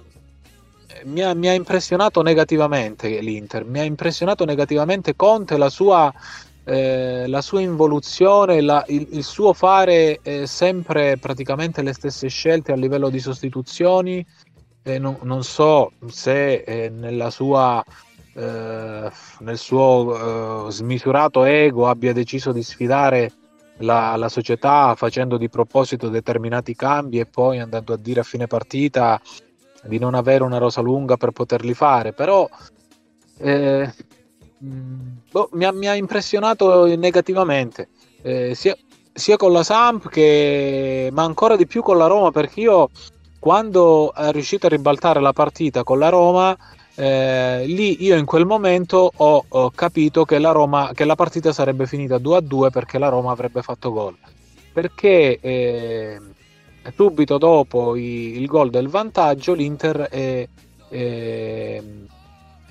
mi 1.06 1.22
ha, 1.22 1.34
mi 1.34 1.48
ha, 1.48 1.54
impressionato 1.54 2.22
negativamente 2.22 3.20
l'Inter, 3.20 3.66
mi 3.66 3.80
ha 3.80 3.84
impressionato 3.84 4.46
negativamente 4.46 5.16
Conte 5.16 5.58
la 5.58 5.70
sua 5.70 6.14
eh, 6.70 7.28
la 7.28 7.42
sua 7.42 7.62
involuzione, 7.62 8.60
la, 8.60 8.84
il, 8.90 9.08
il, 9.12 9.24
suo 9.24 9.54
fare 9.54 10.20
eh, 10.22 10.46
sempre 10.46 11.18
praticamente 11.18 11.82
le 11.82 11.94
stesse 11.94 12.28
scelte 12.28 12.74
a 12.74 12.76
livello 12.76 13.10
di 13.10 13.20
sostituzioni. 13.20 14.26
Eh, 14.84 15.00
non, 15.00 15.18
non, 15.22 15.44
so 15.46 15.94
se 16.08 16.56
eh, 16.56 16.90
nella 16.90 17.30
sua, 17.30 17.82
eh, 18.38 19.12
nel 19.40 19.58
suo 19.58 20.70
smisurato 20.70 21.44
ego 21.44 21.90
abbia 21.90 22.14
deciso 22.14 22.52
di 22.52 22.64
sfidare 22.64 23.32
la, 23.78 24.16
la, 24.16 24.30
società 24.30 24.96
facendo 24.96 25.38
di 25.38 25.50
proposito 25.50 26.10
determinati 26.10 26.76
cambi 26.76 27.20
e 27.20 27.26
poi 27.26 27.60
andando 27.60 27.94
a 27.94 27.98
dire 27.98 28.22
a 28.22 28.24
fine 28.24 28.48
partita 28.48 29.22
di 29.84 30.00
non 30.00 30.16
avere 30.16 30.44
una 30.44 30.58
rosa 30.58 30.82
lunga 30.82 31.18
per 31.18 31.32
poterli 31.32 31.74
fare, 31.74 32.14
però 32.14 32.50
eh, 33.40 33.94
Mm, 34.64 35.18
boh, 35.32 35.50
mi, 35.54 35.66
ha, 35.66 35.72
mi, 35.72 35.88
ha, 35.88 35.94
impressionato 35.94 36.86
negativamente, 36.96 37.90
eh, 38.24 38.56
sia, 38.56 38.76
sia, 39.14 39.38
con 39.38 39.52
la 39.52 39.62
Samp 39.62 40.10
che, 40.10 41.10
ma 41.12 41.24
ancora 41.24 41.56
di 41.56 41.68
più 41.68 41.84
con 41.84 41.98
la 41.98 42.08
Roma, 42.08 42.32
perché 42.32 42.62
io 42.62 42.90
quando 43.40 44.12
è 44.14 44.32
riuscito 44.32 44.66
a 44.66 44.70
ribaltare 44.70 45.20
la 45.20 45.32
partita 45.34 45.84
con 45.84 46.00
la 46.00 46.10
Roma, 46.10 46.58
eh, 46.98 47.64
lì 47.66 48.04
io 48.04 48.18
in 48.18 48.26
quel 48.26 48.46
momento 48.46 49.12
ho, 49.16 49.46
ho 49.48 49.72
capito 49.72 50.26
che 50.26 50.40
la, 50.40 50.52
Roma, 50.52 50.92
che 50.94 51.06
la 51.06 51.16
partita 51.16 51.54
sarebbe 51.54 51.86
finita 51.86 52.18
2 52.18 52.38
a 52.38 52.42
2 52.42 52.70
perché 52.72 52.98
la 52.98 53.10
Roma 53.10 53.32
avrebbe 53.32 53.62
fatto 53.62 53.92
gol. 53.92 54.18
Perché 54.74 55.40
eh, 55.40 56.20
subito 56.96 57.38
dopo 57.38 57.96
i, 57.96 58.38
il 58.38 58.46
gol 58.48 58.70
del 58.70 58.88
vantaggio 58.88 59.54
l'Inter 59.54 60.08
è, 60.10 60.48
è 60.90 61.82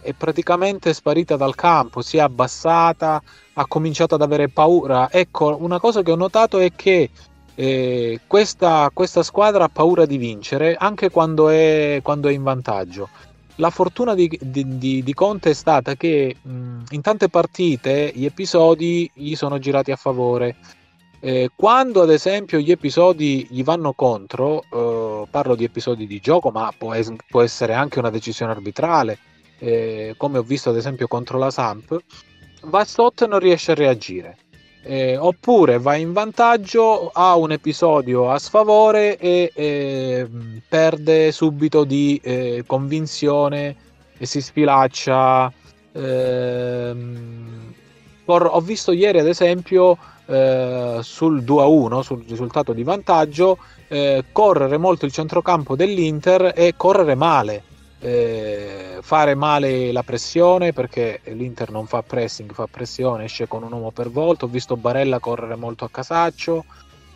è 0.06 0.12
praticamente 0.12 0.94
sparita 0.94 1.34
dal 1.34 1.56
campo, 1.56 2.00
si 2.00 2.18
è 2.18 2.20
abbassata, 2.20 3.20
ha 3.54 3.66
cominciato 3.66 4.14
ad 4.14 4.22
avere 4.22 4.48
paura. 4.48 5.10
Ecco, 5.10 5.56
una 5.58 5.80
cosa 5.80 6.02
che 6.02 6.12
ho 6.12 6.16
notato 6.16 6.58
è 6.58 6.70
che 6.76 7.10
eh, 7.56 8.20
questa, 8.28 8.88
questa, 8.94 9.24
squadra 9.24 9.64
ha 9.64 9.68
paura 9.68 10.06
di 10.06 10.16
vincere 10.16 10.76
anche 10.78 11.10
quando 11.10 11.48
è, 11.48 11.98
quando 12.04 12.28
è 12.28 12.32
in 12.32 12.44
vantaggio. 12.44 13.08
La 13.56 13.70
fortuna 13.70 14.14
di, 14.14 14.28
di, 14.40 14.76
di, 14.76 15.02
di 15.02 15.14
Conte 15.14 15.50
è 15.50 15.54
stata 15.54 15.94
che 15.94 16.36
mh, 16.40 16.84
in 16.90 17.00
tante 17.00 17.28
partite 17.28 18.12
gli 18.14 18.26
episodi 18.26 19.10
gli 19.14 19.34
sono 19.34 19.58
girati 19.58 19.90
a 19.92 19.96
favore. 19.96 20.56
Eh, 21.20 21.50
quando 21.56 22.02
ad 22.02 22.10
esempio 22.10 22.58
gli 22.58 22.70
episodi 22.70 23.46
gli 23.48 23.64
vanno 23.64 23.94
contro, 23.94 24.62
eh, 24.70 25.26
parlo 25.30 25.54
di 25.54 25.64
episodi 25.64 26.06
di 26.06 26.20
gioco, 26.20 26.50
ma 26.50 26.70
può, 26.76 26.92
es- 26.92 27.12
può 27.28 27.40
essere 27.40 27.72
anche 27.72 27.98
una 27.98 28.10
decisione 28.10 28.52
arbitrale, 28.52 29.18
eh, 29.58 30.14
come 30.18 30.36
ho 30.38 30.42
visto 30.42 30.68
ad 30.68 30.76
esempio 30.76 31.06
contro 31.06 31.38
la 31.38 31.50
Samp, 31.50 31.96
va 32.64 32.84
sotto 32.84 33.24
e 33.24 33.26
non 33.26 33.38
riesce 33.38 33.72
a 33.72 33.74
reagire. 33.74 34.36
Eh, 34.88 35.16
oppure 35.16 35.80
va 35.80 35.96
in 35.96 36.12
vantaggio, 36.12 37.10
ha 37.12 37.34
un 37.34 37.50
episodio 37.50 38.30
a 38.30 38.38
sfavore 38.38 39.18
e 39.18 39.50
eh, 39.52 40.28
perde 40.68 41.32
subito 41.32 41.82
di 41.82 42.20
eh, 42.22 42.62
convinzione 42.64 43.74
e 44.16 44.26
si 44.26 44.40
sfilaccia. 44.40 45.52
Ehm, 45.90 47.74
ho 48.26 48.60
visto 48.60 48.92
ieri 48.92 49.18
ad 49.18 49.26
esempio 49.26 49.98
eh, 50.26 50.98
sul 51.02 51.42
2-1, 51.42 52.00
sul 52.02 52.24
risultato 52.28 52.72
di 52.72 52.84
vantaggio, 52.84 53.58
eh, 53.88 54.26
correre 54.30 54.76
molto 54.76 55.04
il 55.04 55.10
centrocampo 55.10 55.74
dell'Inter 55.74 56.52
e 56.54 56.74
correre 56.76 57.16
male 57.16 57.74
eh, 57.98 58.98
fare 59.00 59.34
male 59.34 59.90
la 59.92 60.02
pressione 60.02 60.72
perché 60.72 61.20
l'Inter 61.24 61.70
non 61.70 61.86
fa 61.86 62.02
pressing, 62.02 62.52
fa 62.52 62.66
pressione, 62.66 63.24
esce 63.24 63.48
con 63.48 63.62
un 63.62 63.72
uomo 63.72 63.90
per 63.90 64.10
volta. 64.10 64.44
Ho 64.44 64.48
visto 64.48 64.76
Barella 64.76 65.18
correre 65.18 65.56
molto 65.56 65.84
a 65.84 65.90
casaccio. 65.90 66.64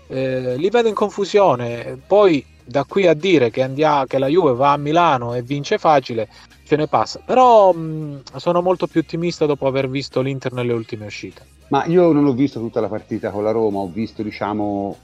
Eh, 0.07 0.57
li 0.57 0.70
vedo 0.70 0.89
in 0.89 0.95
confusione. 0.95 1.99
Poi 2.07 2.45
da 2.64 2.85
qui 2.85 3.07
a 3.07 3.14
dire 3.14 3.51
che, 3.51 3.62
andia, 3.62 4.05
che 4.07 4.18
la 4.18 4.28
Juve 4.28 4.55
va 4.55 4.72
a 4.72 4.76
Milano 4.76 5.35
e 5.35 5.43
vince 5.43 5.78
facile, 5.78 6.28
ce 6.64 6.76
ne 6.76 6.87
passa. 6.87 7.20
Però 7.24 7.72
mh, 7.72 8.22
sono 8.37 8.62
molto 8.62 8.87
più 8.87 9.01
ottimista 9.01 9.47
dopo 9.47 9.66
aver 9.66 9.89
visto 9.89 10.20
l'Inter 10.20 10.53
nelle 10.53 10.72
ultime 10.72 11.07
uscite. 11.07 11.47
Ma 11.68 11.85
io 11.87 12.11
non 12.11 12.26
ho 12.26 12.33
visto 12.33 12.59
tutta 12.59 12.81
la 12.81 12.89
partita 12.89 13.31
con 13.31 13.45
la 13.45 13.53
Roma, 13.53 13.78
ho 13.78 13.89
visto 13.93 14.22
diciamo 14.22 14.97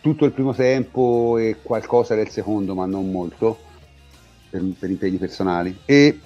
tutto 0.00 0.24
il 0.24 0.32
primo 0.32 0.54
tempo 0.54 1.36
e 1.38 1.58
qualcosa 1.62 2.14
del 2.14 2.30
secondo, 2.30 2.74
ma 2.74 2.86
non 2.86 3.10
molto 3.10 3.68
per, 4.50 4.62
per 4.78 4.90
impegni 4.90 5.16
personali. 5.16 5.78
E, 5.84 6.20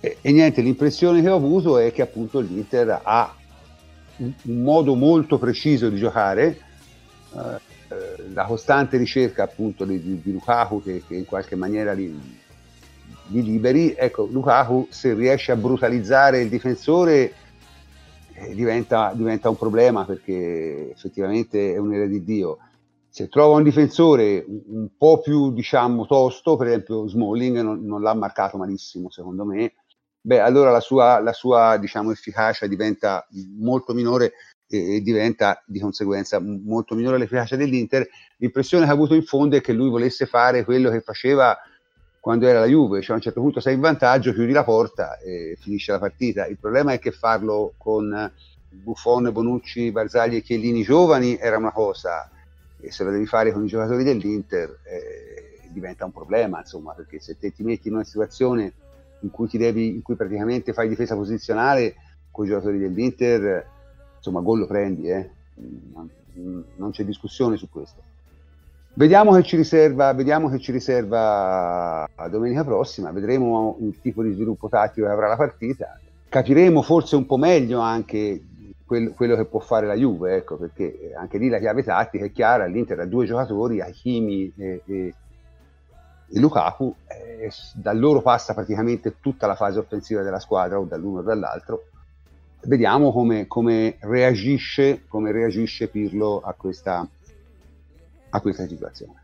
e, 0.00 0.18
e, 0.20 0.32
niente, 0.32 0.60
l'impressione 0.60 1.22
che 1.22 1.28
ho 1.28 1.36
avuto 1.36 1.78
è 1.78 1.92
che 1.92 2.02
appunto 2.02 2.40
l'Inter 2.40 3.00
ha 3.02 3.34
un, 4.16 4.32
un 4.42 4.62
modo 4.62 4.94
molto 4.94 5.38
preciso 5.38 5.88
di 5.88 5.96
giocare, 5.96 6.58
eh, 7.34 7.72
eh, 7.88 8.32
la 8.32 8.44
costante 8.44 8.96
ricerca 8.96 9.44
appunto 9.44 9.84
di, 9.84 10.02
di, 10.02 10.20
di 10.20 10.32
Lukaku 10.32 10.82
che, 10.82 11.02
che, 11.06 11.14
in 11.14 11.24
qualche 11.24 11.54
maniera 11.54 11.92
li, 11.92 12.12
li, 13.28 13.42
liberi. 13.42 13.94
Ecco, 13.96 14.26
Lukaku 14.26 14.88
se 14.90 15.14
riesce 15.14 15.52
a 15.52 15.56
brutalizzare 15.56 16.40
il 16.40 16.48
difensore 16.48 17.32
eh, 18.34 18.54
diventa, 18.54 19.12
diventa 19.14 19.48
un 19.48 19.56
problema 19.56 20.04
perché 20.04 20.90
effettivamente 20.90 21.72
è 21.72 21.78
un 21.78 21.92
erede 21.92 22.10
di 22.10 22.24
Dio 22.24 22.58
se 23.14 23.28
trova 23.28 23.58
un 23.58 23.62
difensore 23.62 24.44
un, 24.48 24.88
po' 24.98 25.20
più 25.20 25.52
diciamo 25.52 26.04
tosto, 26.04 26.56
per 26.56 26.66
esempio 26.66 27.06
Smalling 27.06 27.60
non, 27.60 27.86
non 27.86 28.02
l'ha 28.02 28.12
marcato 28.12 28.56
malissimo 28.56 29.08
secondo 29.08 29.44
me, 29.44 29.74
beh 30.20 30.40
allora 30.40 30.72
la 30.72 30.80
sua, 30.80 31.20
la 31.20 31.32
sua 31.32 31.76
diciamo, 31.76 32.10
efficacia 32.10 32.66
diventa 32.66 33.24
molto 33.56 33.94
minore 33.94 34.32
e, 34.66 34.96
e, 34.96 35.00
diventa 35.00 35.62
di 35.64 35.78
conseguenza 35.78 36.40
molto 36.40 36.96
minore 36.96 37.18
l'efficacia 37.18 37.54
dell'Inter. 37.54 38.04
L'impressione 38.38 38.84
che 38.84 38.90
ha 38.90 38.94
avuto 38.94 39.14
in 39.14 39.22
fondo 39.22 39.54
è 39.54 39.60
che 39.60 39.72
lui 39.72 39.90
volesse 39.90 40.26
fare 40.26 40.64
quello 40.64 40.90
che 40.90 41.00
faceva 41.00 41.56
quando 42.18 42.48
era 42.48 42.58
la 42.58 42.66
Juve, 42.66 43.00
cioè 43.00 43.12
a 43.12 43.18
un 43.18 43.22
certo 43.22 43.40
punto 43.40 43.60
sei 43.60 43.74
in 43.74 43.80
vantaggio, 43.80 44.32
chiudi 44.32 44.50
la 44.50 44.64
porta 44.64 45.18
e 45.18 45.56
finisce 45.60 45.92
la 45.92 46.00
partita. 46.00 46.46
Il 46.46 46.58
problema 46.58 46.92
è 46.92 46.98
che 46.98 47.12
farlo 47.12 47.74
con 47.76 48.32
Buffon, 48.70 49.30
Bonucci, 49.30 49.92
Barzagli 49.92 50.34
e 50.34 50.42
Chiellini 50.42 50.82
giovani 50.82 51.36
era 51.36 51.58
una 51.58 51.70
cosa, 51.70 52.28
e 52.84 52.92
se 52.92 53.04
lo 53.04 53.10
devi 53.10 53.26
fare 53.26 53.52
con 53.52 53.64
i 53.64 53.68
giocatori 53.68 54.04
dell'Inter 54.04 54.78
eh, 54.84 55.68
diventa 55.70 56.04
un 56.04 56.12
problema, 56.12 56.58
insomma, 56.58 56.92
perché 56.92 57.18
se 57.20 57.36
te 57.38 57.52
ti 57.52 57.62
metti 57.62 57.88
in 57.88 57.94
una 57.94 58.04
situazione 58.04 58.72
in 59.20 59.30
cui, 59.30 59.48
ti 59.48 59.58
devi, 59.58 59.88
in 59.88 60.02
cui 60.02 60.14
praticamente 60.16 60.72
fai 60.72 60.88
difesa 60.88 61.14
posizionale 61.14 61.94
con 62.30 62.44
i 62.44 62.48
giocatori 62.48 62.78
dell'Inter, 62.78 63.66
insomma, 64.16 64.40
gol 64.40 64.60
lo 64.60 64.66
prendi, 64.66 65.08
eh? 65.08 65.30
non 66.76 66.90
c'è 66.90 67.04
discussione 67.04 67.56
su 67.56 67.68
questo. 67.70 68.02
Vediamo 68.96 69.34
che 69.34 69.42
ci 69.42 69.56
riserva, 69.56 70.12
vediamo 70.12 70.48
che 70.48 70.60
ci 70.60 70.70
riserva 70.70 72.08
domenica 72.30 72.62
prossima, 72.62 73.10
vedremo 73.10 73.76
il 73.80 73.98
tipo 74.00 74.22
di 74.22 74.32
sviluppo 74.32 74.68
tattico 74.68 75.06
che 75.06 75.12
avrà 75.12 75.26
la 75.26 75.36
partita, 75.36 75.98
capiremo 76.28 76.80
forse 76.82 77.16
un 77.16 77.26
po' 77.26 77.36
meglio 77.36 77.80
anche 77.80 78.40
quello, 78.86 79.36
che 79.36 79.44
può 79.46 79.60
fare 79.60 79.86
la 79.86 79.94
Juve, 79.94 80.36
ecco, 80.36 80.56
perché 80.56 81.12
anche 81.16 81.38
lì 81.38 81.48
la 81.48 81.58
chiave 81.58 81.82
tattica 81.82 82.24
è 82.24 82.32
chiara, 82.32 82.66
l'Inter 82.66 83.00
ha 83.00 83.06
due 83.06 83.26
giocatori, 83.26 83.80
Hakimi 83.80 84.52
e, 84.56 84.82
e, 84.84 85.14
e 86.28 86.40
Lukaku, 86.40 86.94
eh, 87.06 87.50
da 87.74 87.92
loro 87.92 88.20
passa 88.20 88.54
praticamente 88.54 89.16
tutta 89.20 89.46
la 89.46 89.54
fase 89.54 89.78
offensiva 89.78 90.22
della 90.22 90.40
squadra, 90.40 90.78
o 90.78 90.84
dall'uno 90.84 91.20
o 91.20 91.22
dall'altro. 91.22 91.88
Vediamo 92.62 93.12
come, 93.12 93.46
come, 93.46 93.96
reagisce, 94.00 95.04
come 95.06 95.32
reagisce 95.32 95.88
Pirlo 95.88 96.40
a 96.40 96.54
questa, 96.54 97.06
a 98.30 98.40
questa 98.40 98.66
situazione. 98.66 99.23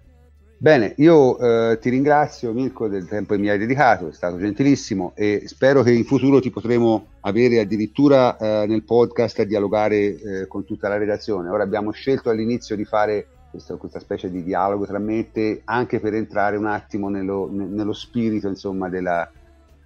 Bene, 0.62 0.92
io 0.98 1.38
eh, 1.38 1.78
ti 1.78 1.88
ringrazio 1.88 2.52
Mirko 2.52 2.86
del 2.86 3.08
tempo 3.08 3.32
che 3.32 3.40
mi 3.40 3.48
hai 3.48 3.56
dedicato, 3.56 4.08
è 4.08 4.12
stato 4.12 4.36
gentilissimo 4.36 5.12
e 5.14 5.44
spero 5.46 5.82
che 5.82 5.90
in 5.90 6.04
futuro 6.04 6.38
ti 6.38 6.50
potremo 6.50 7.12
avere 7.20 7.60
addirittura 7.60 8.36
eh, 8.36 8.66
nel 8.66 8.82
podcast 8.82 9.38
a 9.38 9.44
dialogare 9.44 9.96
eh, 9.96 10.46
con 10.48 10.66
tutta 10.66 10.90
la 10.90 10.98
redazione. 10.98 11.48
Ora 11.48 11.62
abbiamo 11.62 11.92
scelto 11.92 12.28
all'inizio 12.28 12.76
di 12.76 12.84
fare 12.84 13.26
questa, 13.50 13.76
questa 13.76 14.00
specie 14.00 14.30
di 14.30 14.42
dialogo 14.42 14.84
tra 14.84 14.98
me 14.98 15.20
e 15.20 15.30
te 15.32 15.62
anche 15.64 15.98
per 15.98 16.12
entrare 16.12 16.58
un 16.58 16.66
attimo 16.66 17.08
nello, 17.08 17.48
nello 17.50 17.94
spirito 17.94 18.46
insomma, 18.46 18.90
della, 18.90 19.32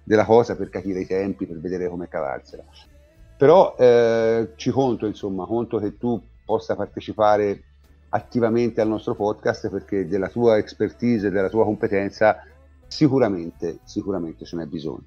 della, 0.03 0.25
cosa, 0.25 0.57
per 0.57 0.67
capire 0.67 0.99
i 0.99 1.07
tempi, 1.07 1.45
per 1.45 1.57
vedere 1.57 1.87
come 1.87 2.09
cavarsela. 2.09 2.65
Però 3.37 3.77
eh, 3.79 4.49
ci 4.57 4.71
conto, 4.71 5.05
insomma, 5.05 5.45
conto 5.45 5.79
che 5.79 5.97
tu 5.97 6.21
possa 6.43 6.75
partecipare 6.75 7.61
attivamente 8.15 8.79
al 8.79 8.87
nostro 8.87 9.13
podcast 9.13 9.69
perché 9.69 10.07
della 10.07 10.29
tua 10.29 10.57
expertise 10.57 11.27
e 11.27 11.31
della 11.31 11.49
tua 11.49 11.65
competenza 11.65 12.37
sicuramente, 12.87 13.79
sicuramente 13.83 14.45
ce 14.45 14.55
n'è 14.55 14.65
bisogno. 14.65 15.03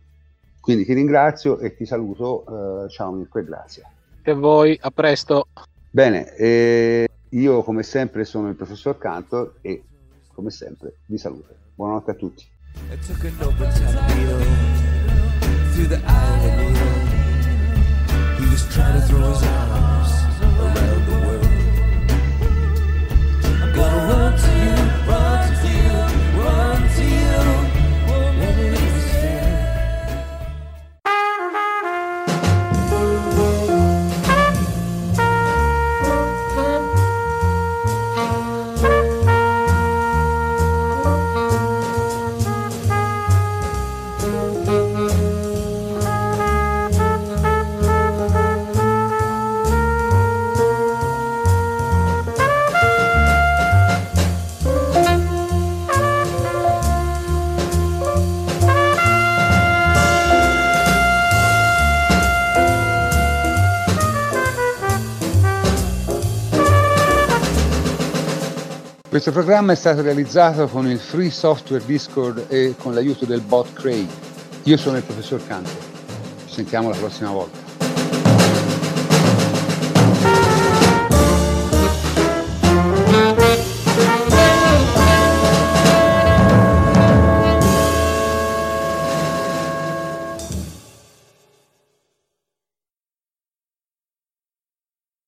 Quindi 0.61 0.85
ti 0.85 0.93
ringrazio 0.93 1.59
e 1.59 1.75
ti 1.75 1.87
saluto. 1.87 2.45
Uh, 2.47 2.87
ciao 2.89 3.11
Mirko 3.13 3.39
e 3.39 3.45
grazie. 3.45 3.83
E 4.23 4.35
voi, 4.35 4.79
a 4.81 4.91
presto. 4.91 5.47
Bene, 5.91 6.37
eh, 6.37 7.09
io 7.31 7.63
come 7.63 7.83
sempre 7.83 8.25
sono 8.25 8.51
il 8.51 8.57
professor 8.57 8.99
Cantor 8.99 9.55
e 9.63 9.83
come 10.35 10.51
sempre 10.51 10.99
vi 11.07 11.17
saluto. 11.17 11.55
Buonanotte 11.75 12.11
a 12.11 12.15
tutti. 12.15 12.45
Questo 12.89 13.15
programma 69.39 69.71
è 69.71 69.77
stato 69.77 70.03
realizzato 70.03 70.67
con 70.67 70.91
il 70.91 70.99
free 70.99 71.31
software 71.31 71.85
Discord 71.85 72.47
e 72.49 72.75
con 72.77 72.93
l'aiuto 72.93 73.25
del 73.25 73.41
bot 73.41 73.73
Craig. 73.73 74.09
Io 74.65 74.77
sono 74.77 74.97
il 74.97 75.05
professor 75.05 75.41
Canto. 75.47 75.71
Ci 76.47 76.55
sentiamo 76.55 76.89
la 76.91 76.97
prossima 76.97 77.31
volta. 77.31 77.58